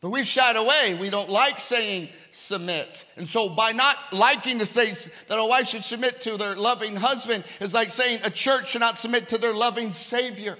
But 0.00 0.10
we've 0.10 0.26
shied 0.26 0.54
away. 0.54 0.96
We 1.00 1.10
don't 1.10 1.28
like 1.28 1.58
saying 1.58 2.10
submit. 2.30 3.04
And 3.16 3.28
so, 3.28 3.48
by 3.48 3.72
not 3.72 3.96
liking 4.12 4.60
to 4.60 4.66
say 4.66 4.92
that 5.26 5.38
a 5.38 5.44
wife 5.44 5.68
should 5.68 5.82
submit 5.82 6.20
to 6.20 6.36
their 6.36 6.54
loving 6.54 6.94
husband, 6.94 7.42
is 7.60 7.74
like 7.74 7.90
saying 7.90 8.20
a 8.22 8.30
church 8.30 8.70
should 8.70 8.80
not 8.80 8.98
submit 8.98 9.28
to 9.30 9.38
their 9.38 9.54
loving 9.54 9.92
Savior. 9.92 10.56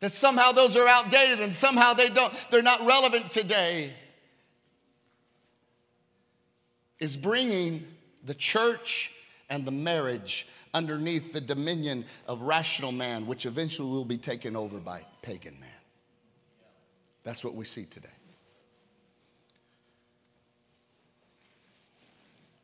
That 0.00 0.12
somehow 0.12 0.52
those 0.52 0.76
are 0.76 0.86
outdated 0.86 1.40
and 1.40 1.54
somehow 1.54 1.92
they 1.92 2.08
don't, 2.08 2.32
they're 2.50 2.62
not 2.62 2.86
relevant 2.86 3.32
today. 3.32 3.92
Is 7.00 7.16
bringing 7.16 7.84
the 8.24 8.34
church 8.34 9.12
and 9.50 9.64
the 9.64 9.70
marriage 9.70 10.46
underneath 10.74 11.32
the 11.32 11.40
dominion 11.40 12.04
of 12.26 12.42
rational 12.42 12.92
man, 12.92 13.26
which 13.26 13.46
eventually 13.46 13.88
will 13.88 14.04
be 14.04 14.18
taken 14.18 14.54
over 14.54 14.78
by 14.78 15.04
pagan 15.22 15.58
man. 15.60 15.70
That's 17.24 17.44
what 17.44 17.54
we 17.54 17.64
see 17.64 17.84
today. 17.84 18.08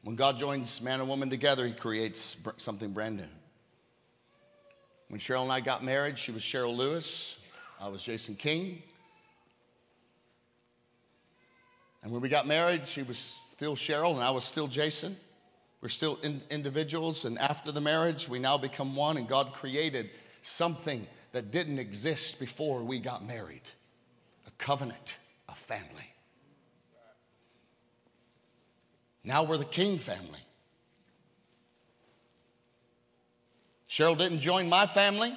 When 0.02 0.16
God 0.16 0.38
joins 0.38 0.80
man 0.82 1.00
and 1.00 1.08
woman 1.08 1.30
together, 1.30 1.66
he 1.66 1.72
creates 1.72 2.36
something 2.58 2.92
brand 2.92 3.16
new. 3.16 3.24
When 5.08 5.20
Cheryl 5.20 5.42
and 5.42 5.52
I 5.52 5.60
got 5.60 5.84
married, 5.84 6.18
she 6.18 6.32
was 6.32 6.42
Cheryl 6.42 6.76
Lewis, 6.76 7.36
I 7.80 7.88
was 7.88 8.02
Jason 8.02 8.34
King. 8.34 8.82
And 12.02 12.12
when 12.12 12.20
we 12.20 12.28
got 12.28 12.46
married, 12.46 12.86
she 12.86 13.02
was 13.02 13.36
still 13.52 13.76
Cheryl 13.76 14.12
and 14.12 14.22
I 14.22 14.30
was 14.30 14.44
still 14.44 14.68
Jason. 14.68 15.16
We're 15.80 15.88
still 15.88 16.18
in 16.22 16.40
individuals, 16.48 17.26
and 17.26 17.38
after 17.38 17.70
the 17.70 17.80
marriage, 17.80 18.26
we 18.26 18.38
now 18.38 18.56
become 18.56 18.96
one, 18.96 19.18
and 19.18 19.28
God 19.28 19.52
created 19.52 20.08
something 20.40 21.06
that 21.32 21.50
didn't 21.50 21.78
exist 21.78 22.38
before 22.38 22.82
we 22.82 22.98
got 22.98 23.26
married 23.26 23.60
a 24.46 24.50
covenant, 24.52 25.18
a 25.48 25.54
family. 25.54 26.10
Now 29.24 29.42
we're 29.42 29.58
the 29.58 29.64
King 29.64 29.98
family. 29.98 30.43
Cheryl 33.94 34.18
didn't 34.18 34.40
join 34.40 34.68
my 34.68 34.88
family. 34.88 35.32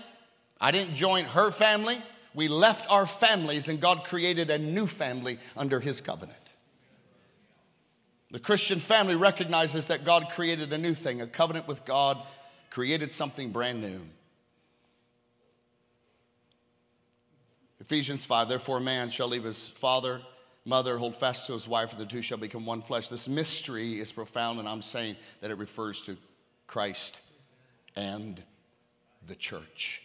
I 0.59 0.71
didn't 0.71 0.95
join 0.95 1.25
her 1.25 1.51
family. 1.51 1.99
We 2.33 2.47
left 2.47 2.89
our 2.89 3.05
families, 3.05 3.67
and 3.67 3.79
God 3.79 4.03
created 4.03 4.49
a 4.49 4.57
new 4.57 4.87
family 4.87 5.37
under 5.55 5.79
His 5.79 6.01
covenant. 6.01 6.39
The 8.31 8.39
Christian 8.39 8.79
family 8.79 9.15
recognizes 9.15 9.85
that 9.87 10.05
God 10.05 10.29
created 10.31 10.73
a 10.73 10.77
new 10.79 10.95
thing, 10.95 11.21
a 11.21 11.27
covenant 11.27 11.67
with 11.67 11.85
God, 11.85 12.17
created 12.71 13.13
something 13.13 13.51
brand 13.51 13.79
new. 13.79 14.01
Ephesians 17.79 18.25
5 18.25 18.49
Therefore, 18.49 18.79
man 18.79 19.11
shall 19.11 19.27
leave 19.27 19.43
his 19.43 19.69
father, 19.69 20.19
mother, 20.65 20.97
hold 20.97 21.15
fast 21.15 21.45
to 21.45 21.53
his 21.53 21.67
wife, 21.67 21.91
and 21.91 22.01
the 22.01 22.07
two 22.07 22.23
shall 22.23 22.39
become 22.39 22.65
one 22.65 22.81
flesh. 22.81 23.07
This 23.07 23.27
mystery 23.27 23.99
is 23.99 24.11
profound, 24.11 24.57
and 24.57 24.67
I'm 24.67 24.81
saying 24.81 25.15
that 25.41 25.51
it 25.51 25.59
refers 25.59 26.01
to 26.03 26.17
Christ 26.65 27.21
and 27.97 28.41
the 29.27 29.35
church. 29.35 30.03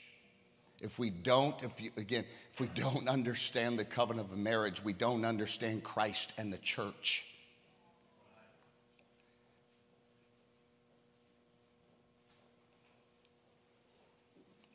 If 0.81 0.99
we 0.99 1.11
don't, 1.11 1.63
if 1.63 1.81
you, 1.81 1.91
again, 1.97 2.25
if 2.53 2.61
we 2.61 2.67
don't 2.69 3.09
understand 3.09 3.79
the 3.79 3.85
covenant 3.85 4.33
of 4.33 4.37
marriage, 4.37 4.83
we 4.83 4.93
don't 4.93 5.25
understand 5.25 5.85
Christ 5.85 6.33
and 6.39 6.53
the 6.53 6.59
church. 6.59 7.25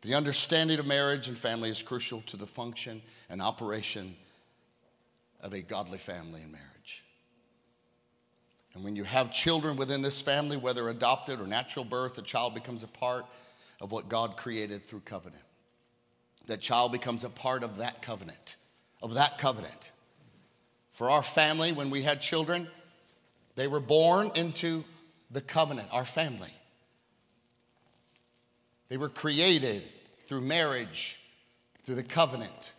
The 0.03 0.13
understanding 0.13 0.79
of 0.79 0.85
marriage 0.85 1.27
and 1.27 1.37
family 1.37 1.69
is 1.69 1.83
crucial 1.83 2.21
to 2.27 2.37
the 2.37 2.47
function 2.47 3.01
and 3.29 3.41
operation 3.41 4.15
of 5.41 5.53
a 5.53 5.61
godly 5.61 5.97
family 5.97 6.41
and 6.41 6.51
marriage. 6.53 6.76
And 8.77 8.83
when 8.83 8.95
you 8.95 9.05
have 9.05 9.33
children 9.33 9.75
within 9.75 10.03
this 10.03 10.21
family, 10.21 10.55
whether 10.55 10.87
adopted 10.89 11.41
or 11.41 11.47
natural 11.47 11.83
birth, 11.83 12.13
the 12.13 12.21
child 12.21 12.53
becomes 12.53 12.83
a 12.83 12.87
part 12.87 13.25
of 13.81 13.91
what 13.91 14.07
God 14.07 14.37
created 14.37 14.85
through 14.85 14.99
covenant. 14.99 15.41
That 16.45 16.61
child 16.61 16.91
becomes 16.91 17.23
a 17.23 17.29
part 17.29 17.63
of 17.63 17.77
that 17.77 18.03
covenant, 18.03 18.55
of 19.01 19.15
that 19.15 19.39
covenant. 19.39 19.91
For 20.91 21.09
our 21.09 21.23
family, 21.23 21.71
when 21.71 21.89
we 21.89 22.03
had 22.03 22.21
children, 22.21 22.67
they 23.55 23.65
were 23.65 23.79
born 23.79 24.29
into 24.35 24.83
the 25.31 25.41
covenant, 25.41 25.87
our 25.91 26.05
family. 26.05 26.53
They 28.89 28.97
were 28.97 29.09
created 29.09 29.91
through 30.27 30.41
marriage, 30.41 31.17
through 31.83 31.95
the 31.95 32.03
covenant. 32.03 32.73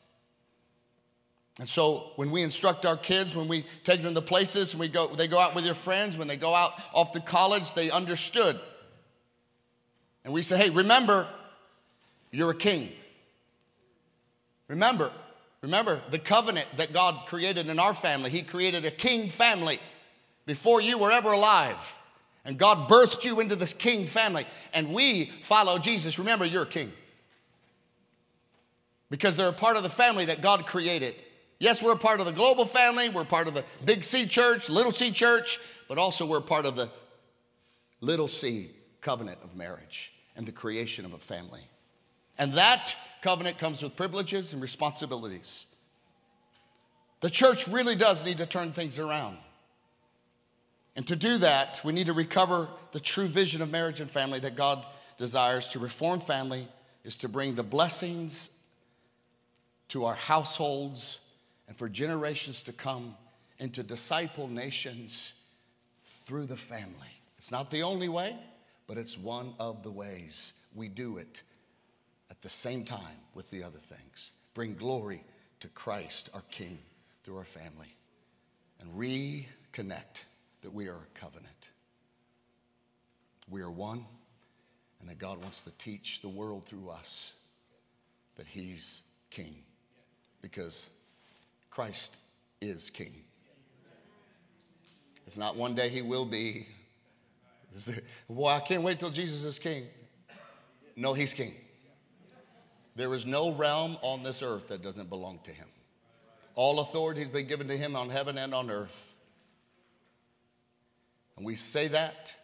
And 1.59 1.69
so 1.69 2.13
when 2.17 2.31
we 2.31 2.43
instruct 2.43 2.87
our 2.87 2.97
kids, 2.97 3.35
when 3.35 3.49
we 3.49 3.65
take 3.83 4.03
them 4.03 4.15
to 4.15 4.23
places, 4.23 4.73
and 4.73 4.81
we 4.81 4.89
go, 4.89 5.09
they 5.09 5.27
go 5.27 5.39
out 5.39 5.55
with 5.55 5.65
their 5.65 5.75
friends, 5.75 6.17
when 6.17 6.29
they 6.29 6.37
go 6.37 6.55
out 6.55 6.73
off 6.93 7.13
to 7.13 7.21
college, 7.21 7.75
they 7.75 7.91
understood. 7.91 8.59
And 10.25 10.33
we 10.33 10.43
say, 10.43 10.57
hey, 10.57 10.71
remember, 10.71 11.27
you're 12.31 12.51
a 12.51 12.57
king. 12.57 12.91
Remember, 14.69 15.11
remember 15.63 16.01
the 16.11 16.19
covenant 16.19 16.69
that 16.77 16.93
God 16.93 17.27
created 17.27 17.69
in 17.69 17.79
our 17.79 17.95
family. 17.95 18.31
He 18.31 18.43
created 18.43 18.85
a 18.85 18.91
king 18.91 19.29
family 19.29 19.81
before 20.47 20.81
you 20.81 20.99
were 20.99 21.11
ever 21.11 21.33
alive. 21.33 21.97
And 22.45 22.57
God 22.57 22.89
birthed 22.89 23.25
you 23.25 23.41
into 23.41 23.57
this 23.57 23.75
king 23.75 24.07
family. 24.07 24.47
And 24.73 24.95
we 24.95 25.33
follow 25.43 25.79
Jesus. 25.79 26.19
Remember, 26.19 26.45
you're 26.45 26.63
a 26.63 26.67
king 26.67 26.93
because 29.11 29.37
they're 29.37 29.49
a 29.49 29.53
part 29.53 29.77
of 29.77 29.83
the 29.83 29.91
family 29.91 30.27
that 30.27 30.41
God 30.41 30.67
created. 30.67 31.15
Yes, 31.61 31.83
we're 31.83 31.93
a 31.93 31.99
part 31.99 32.21
of 32.21 32.27
the 32.27 32.33
global 32.33 32.65
family, 32.65 33.09
we're 33.09 33.25
part 33.25 33.49
of 33.49 33.55
the 33.55 33.65
big 33.85 34.05
C 34.05 34.27
church, 34.27 34.71
little 34.71 34.93
c 34.93 35.11
church, 35.11 35.59
but 35.89 35.99
also 35.99 36.25
we're 36.25 36.41
part 36.41 36.67
of 36.67 36.77
the 36.77 36.89
little 38.01 38.29
c 38.29 38.71
covenant 39.01 39.39
of 39.43 39.57
marriage 39.57 40.13
and 40.37 40.47
the 40.47 40.53
creation 40.53 41.05
of 41.05 41.15
a 41.15 41.19
family. 41.19 41.63
And 42.39 42.55
that 42.55 42.95
covenant 43.23 43.59
comes 43.59 43.83
with 43.83 43.97
privileges 43.97 44.53
and 44.53 44.63
responsibilities. 44.63 45.67
The 47.21 47.31
church 47.31 47.67
really 47.67 47.97
does 47.97 48.25
need 48.25 48.39
to 48.39 48.47
turn 48.47 48.73
things 48.73 49.01
around. 49.01 49.39
And 50.95 51.07
to 51.09 51.17
do 51.17 51.39
that, 51.39 51.81
we 51.85 51.93
need 51.93 52.07
to 52.07 52.13
recover 52.13 52.69
the 52.93 53.01
true 53.01 53.27
vision 53.27 53.63
of 53.63 53.71
marriage 53.71 54.01
and 54.01 54.09
family 54.09 54.39
that 54.41 54.55
God 54.55 54.85
desires. 55.17 55.69
To 55.69 55.81
reform 55.81 56.21
family 56.21 56.69
is 57.05 57.17
to 57.19 57.29
bring 57.29 57.57
the 57.57 57.65
blessings 57.65 58.61
to 59.89 60.05
our 60.05 60.15
households 60.15 61.19
and 61.69 61.77
for 61.77 61.89
generations 61.89 62.63
to 62.65 62.73
come 62.73 63.15
and 63.61 63.73
to 63.75 63.83
disciple 63.83 64.49
nations 64.49 65.35
through 66.05 66.47
the 66.47 66.57
family. 66.57 67.13
It's 67.37 67.53
not 67.53 67.71
the 67.71 67.83
only 67.83 68.09
way, 68.09 68.37
but 68.87 68.99
it's 68.99 69.17
one 69.17 69.55
of 69.61 69.83
the 69.83 69.91
ways 69.91 70.55
we 70.75 70.89
do 70.89 71.19
it 71.19 71.43
at 72.31 72.43
the 72.43 72.49
same 72.49 72.85
time 72.85 73.19
with 73.35 73.49
the 73.51 73.63
other 73.63 73.79
things. 73.79 74.33
Bring 74.55 74.75
glory 74.75 75.23
to 75.61 75.69
Christ, 75.69 76.31
our 76.35 76.43
King, 76.51 76.79
through 77.23 77.37
our 77.37 77.45
family 77.45 77.95
and 78.81 78.91
reconnect 78.95 80.25
that 80.63 80.73
we 80.73 80.89
are 80.89 80.97
a 80.97 81.19
covenant. 81.19 81.71
We 83.49 83.63
are 83.63 83.71
one, 83.71 84.05
and 85.01 85.09
that 85.09 85.19
God 85.19 85.41
wants 85.41 85.63
to 85.63 85.71
teach 85.79 86.21
the 86.21 86.29
world 86.29 86.65
through 86.65 86.91
us 86.91 87.35
that 88.37 88.47
He's 88.47 89.03
King 89.31 89.63
because 90.43 90.89
Christ 91.79 92.17
is 92.61 92.91
king. 92.91 93.23
It's 95.29 95.39
not 95.39 95.55
one 95.55 95.77
day 95.77 95.89
he 95.89 96.03
will 96.03 96.25
be. 96.27 96.67
Well, 98.27 98.53
I 98.53 98.59
can't 98.59 98.83
wait 98.83 98.99
till 98.99 99.13
Jesus 99.13 99.45
is 99.45 99.61
king. 99.61 99.85
No, 100.97 101.15
he's 101.15 101.33
king. 101.33 101.55
There 102.97 103.15
is 103.15 103.27
no 103.27 103.53
realm 103.53 103.97
on 104.03 104.25
this 104.25 104.43
earth 104.43 104.67
that 104.71 104.83
doesn't 104.83 105.09
belong 105.09 105.39
to 105.45 105.53
him. 105.53 105.69
All 106.57 106.81
authority 106.81 107.21
has 107.21 107.29
been 107.29 107.47
given 107.47 107.69
to 107.69 107.77
him 107.77 107.95
on 107.95 108.11
heaven 108.11 108.39
and 108.39 108.53
on 108.53 108.73
earth. 108.73 109.15
And 111.37 111.47
we 111.47 111.55
say 111.55 111.87
that, 111.87 112.35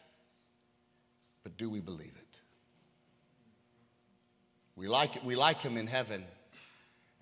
but 1.42 1.56
do 1.56 1.68
we 1.68 1.80
believe 1.80 2.14
it? 2.14 2.38
We 4.76 4.86
like, 4.86 5.16
it, 5.16 5.24
we 5.24 5.34
like 5.34 5.56
him 5.56 5.76
in 5.76 5.88
heaven, 5.88 6.24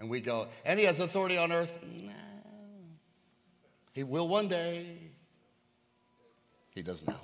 and 0.02 0.10
we 0.10 0.20
go, 0.20 0.48
and 0.64 0.80
he 0.80 0.84
has 0.84 0.98
authority 0.98 1.38
on 1.38 1.52
earth? 1.52 1.70
No. 1.80 2.10
He 3.92 4.02
will 4.02 4.26
one 4.26 4.48
day. 4.48 4.98
He 6.74 6.82
does 6.82 7.06
now. 7.06 7.20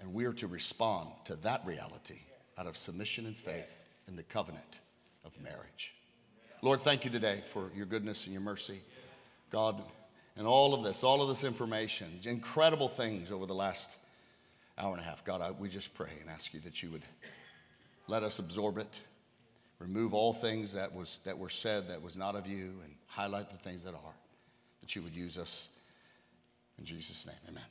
And 0.00 0.12
we 0.12 0.24
are 0.24 0.32
to 0.32 0.48
respond 0.48 1.10
to 1.26 1.36
that 1.36 1.64
reality 1.64 2.18
out 2.58 2.66
of 2.66 2.76
submission 2.76 3.24
and 3.26 3.36
faith 3.36 3.72
in 4.08 4.16
the 4.16 4.24
covenant 4.24 4.80
of 5.24 5.30
marriage. 5.40 5.94
Lord, 6.60 6.80
thank 6.80 7.04
you 7.04 7.10
today 7.10 7.44
for 7.46 7.70
your 7.72 7.86
goodness 7.86 8.24
and 8.24 8.32
your 8.32 8.42
mercy. 8.42 8.80
God, 9.50 9.80
and 10.36 10.44
all 10.44 10.74
of 10.74 10.82
this, 10.82 11.04
all 11.04 11.22
of 11.22 11.28
this 11.28 11.44
information, 11.44 12.18
incredible 12.24 12.88
things 12.88 13.30
over 13.30 13.46
the 13.46 13.54
last 13.54 13.98
hour 14.76 14.90
and 14.90 15.00
a 15.00 15.04
half. 15.04 15.24
God, 15.24 15.40
I, 15.40 15.52
we 15.52 15.68
just 15.68 15.94
pray 15.94 16.10
and 16.20 16.28
ask 16.28 16.52
you 16.52 16.58
that 16.60 16.82
you 16.82 16.90
would 16.90 17.04
let 18.08 18.24
us 18.24 18.40
absorb 18.40 18.78
it 18.78 19.02
remove 19.78 20.14
all 20.14 20.32
things 20.32 20.72
that, 20.72 20.92
was, 20.92 21.20
that 21.24 21.38
were 21.38 21.48
said 21.48 21.88
that 21.88 22.02
was 22.02 22.16
not 22.16 22.34
of 22.34 22.46
you 22.46 22.74
and 22.84 22.94
highlight 23.06 23.50
the 23.50 23.58
things 23.58 23.84
that 23.84 23.94
are, 23.94 24.14
that 24.80 24.94
you 24.96 25.02
would 25.02 25.14
use 25.14 25.38
us. 25.38 25.68
In 26.78 26.84
Jesus' 26.84 27.26
name, 27.26 27.36
amen. 27.48 27.64